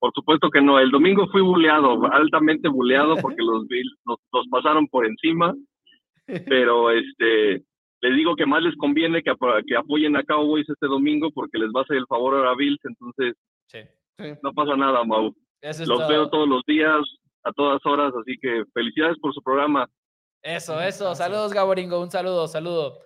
[0.00, 0.78] Por supuesto que no.
[0.78, 5.54] El domingo fui buleado, altamente buleado, porque los Bills nos, nos pasaron por encima.
[6.46, 7.62] Pero este,
[8.02, 9.32] les digo que más les conviene que,
[9.66, 12.56] que apoyen a Cowboys este domingo porque les va a hacer el favor ahora a
[12.56, 12.78] Bills.
[12.84, 13.34] Entonces,
[13.66, 13.78] Sí.
[14.18, 14.24] sí.
[14.42, 15.34] no pasa nada, Mau.
[15.60, 16.08] Eso Los todo.
[16.08, 17.00] veo todos los días,
[17.44, 18.12] a todas horas.
[18.20, 19.88] Así que felicidades por su programa.
[20.42, 21.14] Eso, eso.
[21.14, 22.00] Saludos, Gaboringo.
[22.00, 22.98] Un saludo, saludo.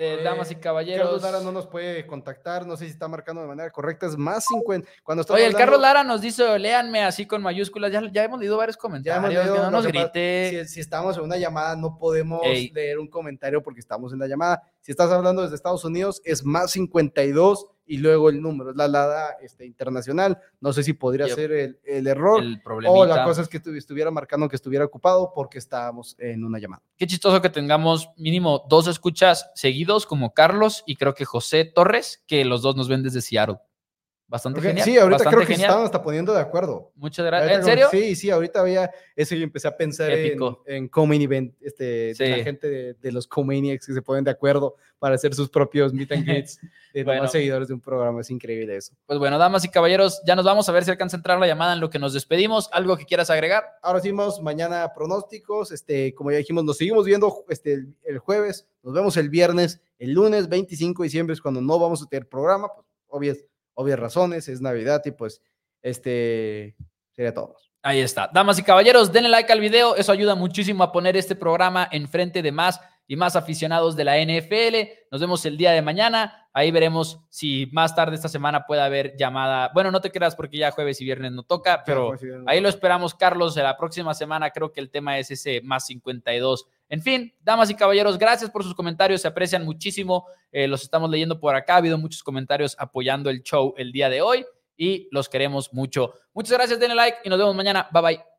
[0.00, 1.22] Eh, Eh, damas y Carlos caballeros.
[1.22, 4.44] Lara no nos puede contactar, no sé si está marcando de manera correcta, es más
[4.46, 4.88] 50.
[5.02, 7.90] Cuando Oye, el Carlos Lara nos dice, léanme así con mayúsculas.
[7.90, 9.18] Ya, ya hemos leído varios Ya comentarios.
[9.24, 10.64] hemos leído que no nos grite.
[10.66, 12.70] Si, si estamos en una llamada, no podemos Ey.
[12.70, 14.62] leer un comentario porque estamos en la llamada.
[14.88, 18.84] Si estás hablando desde Estados Unidos, es más 52 y luego el número, es la
[18.84, 20.38] alada este, internacional.
[20.62, 21.34] No sé si podría Yep.
[21.34, 24.86] ser el, el error El o la cosa es que estu- estuviera marcando que estuviera
[24.86, 26.82] ocupado porque estábamos en una llamada.
[26.96, 32.24] Qué chistoso que tengamos mínimo dos escuchas seguidos, como Carlos y creo que José Torres,
[32.26, 33.58] que los dos nos ven desde Seattle.
[34.30, 34.84] Bastante Ok, genial.
[34.84, 36.92] sí, ahorita bastante creo que se estaban hasta poniendo de acuerdo.
[36.96, 37.58] Muchas gracias.
[37.60, 37.88] ¿En serio?
[37.90, 40.62] Sí, sí, ahorita había eso y empecé a pensar en, Épico.
[40.66, 44.30] en Common Event, este, de la gente de, de los Comaniacs que se ponen de
[44.30, 46.60] acuerdo para hacer sus propios meet and greets
[46.92, 47.20] de Bueno.
[47.22, 48.20] demás seguidores de un programa.
[48.20, 48.92] Es increíble eso.
[49.06, 51.46] Pues bueno, damas y caballeros, ya nos vamos a ver si alcanza a entrar la
[51.46, 52.68] llamada en lo que nos despedimos.
[52.72, 53.64] ¿Algo que quieras agregar?
[53.80, 55.72] Ahora sí, vamos mañana pronósticos.
[55.72, 59.80] Este, como ya dijimos, nos seguimos viendo este, el, el jueves, nos vemos el viernes,
[59.98, 63.38] el lunes 25 de diciembre es cuando no vamos a tener programa, pues obvias,
[63.78, 65.40] obvias razones, es Navidad y pues
[65.82, 66.76] este
[67.12, 67.54] sería todo.
[67.80, 68.28] Ahí está.
[68.32, 69.94] Damas y caballeros, denle like al video.
[69.94, 74.16] Eso ayuda muchísimo a poner este programa enfrente de más y más aficionados de la
[74.18, 75.06] NFL.
[75.12, 76.47] Nos vemos el día de mañana.
[76.58, 79.70] Ahí veremos si más tarde esta semana puede haber llamada.
[79.72, 82.14] Bueno, no te creas porque ya jueves y viernes no toca, pero
[82.48, 83.54] ahí lo esperamos, Carlos.
[83.54, 86.66] La próxima semana creo que el tema es ese más 52.
[86.88, 89.22] En fin, damas y caballeros, gracias por sus comentarios.
[89.22, 90.26] Se aprecian muchísimo.
[90.50, 91.74] Eh, los estamos leyendo por acá.
[91.74, 94.44] Ha habido muchos comentarios apoyando el show el día de hoy
[94.76, 96.12] y los queremos mucho.
[96.34, 97.88] Muchas gracias, denle like y nos vemos mañana.
[97.92, 98.37] Bye bye.